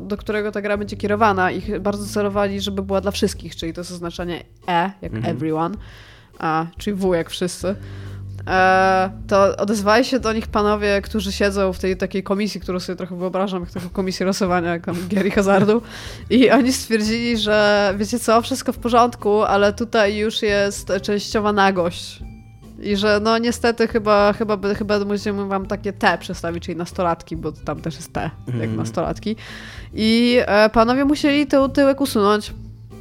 [0.00, 3.72] do, którego ta gra będzie kierowana i ch- bardzo celowali, żeby była dla wszystkich, czyli
[3.72, 5.36] to jest oznaczenie E, jak Mhm.
[5.36, 5.74] everyone,
[6.38, 7.74] a, czyli W jak wszyscy.
[8.48, 12.96] E, to odezwali się do nich panowie, którzy siedzą w tej takiej komisji, którą sobie
[12.96, 15.82] trochę wyobrażam, jak taką komisję losowania, jak tam gier i hazardu.
[16.30, 22.20] I oni stwierdzili, że wiecie co, wszystko w porządku, ale tutaj już jest częściowa nagość.
[22.80, 27.52] I że no niestety chyba, chyba, chyba musimy wam takie T przedstawić, czyli nastolatki, bo
[27.52, 28.76] tam też jest T, jak Mhm.
[28.76, 29.36] nastolatki.
[29.94, 32.54] I e, panowie musieli tył, tyłek usunąć.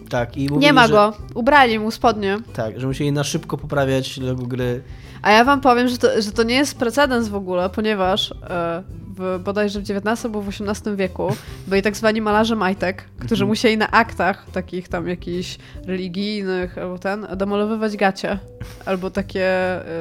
[0.09, 1.13] Tak, i mówili, Nie ma że, go.
[1.35, 2.37] Ubrali mu spodnie.
[2.53, 4.81] Tak, że musieli na szybko poprawiać logo gry.
[5.21, 8.83] A ja wam powiem, że to, że to nie jest precedens w ogóle, ponieważ e,
[9.19, 11.27] w, bodajże w XIX albo w XVIII wieku
[11.67, 13.47] byli tak zwani malarze majtek, którzy Mhm.
[13.47, 18.39] musieli na aktach takich tam jakichś religijnych albo ten, demolowywać gacie.
[18.85, 19.45] Albo takie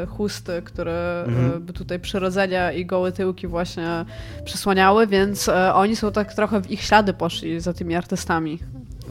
[0.02, 1.62] e, chusty, które e, Mhm.
[1.62, 4.04] by tutaj przyrodzenia i gołe tyłki właśnie
[4.44, 8.58] przysłaniały, więc e, oni są tak trochę w ich ślady poszli za tymi artystami.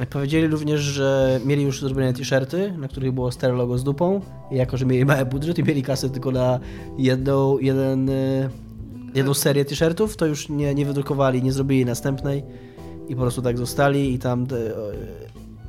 [0.10, 4.56] Powiedzieli również, że mieli już zrobione t-shirty, na których było stare logo z dupą i
[4.56, 6.60] jako, że mieli mały budżet i mieli kasę tylko na
[6.98, 8.14] jedną, jeden, e,
[9.18, 12.44] jedną serię t-shirtów, to już nie, nie wydrukowali, nie zrobili następnej
[13.10, 14.48] i po prostu tak zostali i tam e,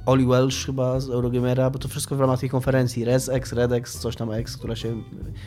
[0.06, 4.16] Oli Welsh chyba z Eurogamera, bo to wszystko w ramach tej konferencji ResX, RedX, coś
[4.16, 5.02] tam X, która się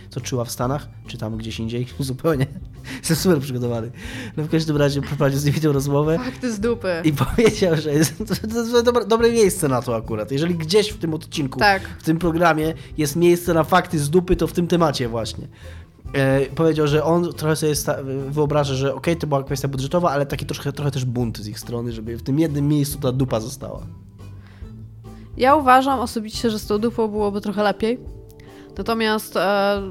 [0.09, 2.47] toczyła w Stanach, czy tam gdzieś indziej, zupełnie.
[2.99, 3.91] Jestem super przygotowany.
[4.37, 7.01] No w każdym razie prowadził z nimi tę rozmowę Fakty z dupy.
[7.03, 8.35] i powiedział, że jest to,
[8.71, 10.31] to dobre, dobre miejsce na to akurat.
[10.31, 11.81] Jeżeli gdzieś w tym odcinku, Tak.
[11.99, 15.47] w tym programie jest miejsce na fakty z dupy, to w tym temacie właśnie.
[16.13, 17.73] E, powiedział, że on trochę sobie
[18.29, 21.59] wyobraża, że okej, to była kwestia budżetowa, ale taki trochę, trochę też bunt z ich
[21.59, 23.81] strony, żeby w tym jednym miejscu ta dupa została.
[25.37, 27.99] Ja uważam osobiście, że z tą dupą byłoby trochę lepiej.
[28.77, 29.81] Natomiast e,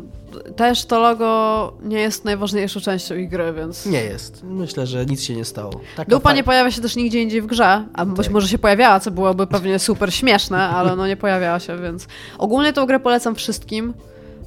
[0.57, 3.87] też to logo nie jest najważniejszą częścią ich gry, więc.
[3.87, 4.45] Nie jest.
[4.45, 5.81] Myślę, że nic się nie stało.
[5.97, 8.35] Taka Dupa nie pojawia się też nigdzie indziej w grze, a być Tak.
[8.35, 12.07] może się pojawiała, co byłoby pewnie super śmieszne, ale no nie pojawiała się, więc
[12.39, 13.95] ogólnie tą grę polecam wszystkim.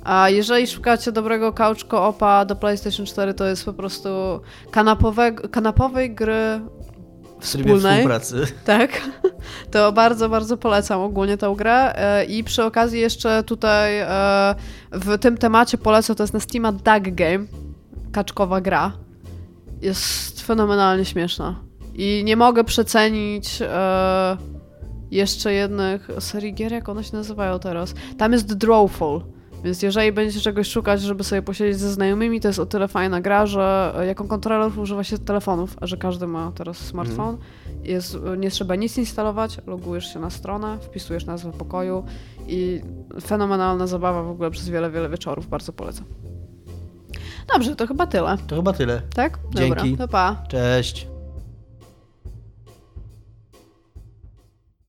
[0.03, 4.09] A jeżeli szukacie dobrego couch co-opa do PlayStation 4, to jest po prostu
[4.71, 6.61] kanapowego, kanapowej gry
[7.39, 7.93] w wspólnej.
[7.93, 8.43] współpracy.
[8.65, 9.01] Tak,
[9.71, 11.95] to bardzo, bardzo polecam ogólnie tę grę.
[11.95, 14.55] E, I przy okazji jeszcze tutaj e,
[14.91, 17.45] w tym temacie polecę, to jest na Steama Duck Game,
[18.11, 18.91] kaczkowa gra.
[19.81, 21.55] Jest fenomenalnie śmieszna.
[21.93, 24.37] I nie mogę przecenić e,
[25.11, 27.93] jeszcze jednych serii gier, jak one się nazywają teraz.
[28.17, 29.32] Tam jest Drawful.
[29.63, 33.21] Więc jeżeli będziecie czegoś szukać, żeby sobie posiedzieć ze znajomymi, to jest o tyle fajna
[33.21, 37.37] gra, że e, jako kontroler używa się telefonów, a że każdy ma teraz smartfon.
[37.83, 42.03] Jest, nie trzeba nic instalować, logujesz się na stronę, wpisujesz nazwę pokoju
[42.47, 42.81] i
[43.21, 45.47] fenomenalna zabawa w ogóle przez wiele, wiele wieczorów.
[45.47, 46.05] Bardzo polecam.
[47.53, 49.01] Dobrze, to chyba tyle, To chyba tyle.
[49.15, 49.39] tak?
[49.55, 49.69] Dzięki.
[49.91, 50.43] Dobra, to pa.
[50.47, 51.07] Cześć.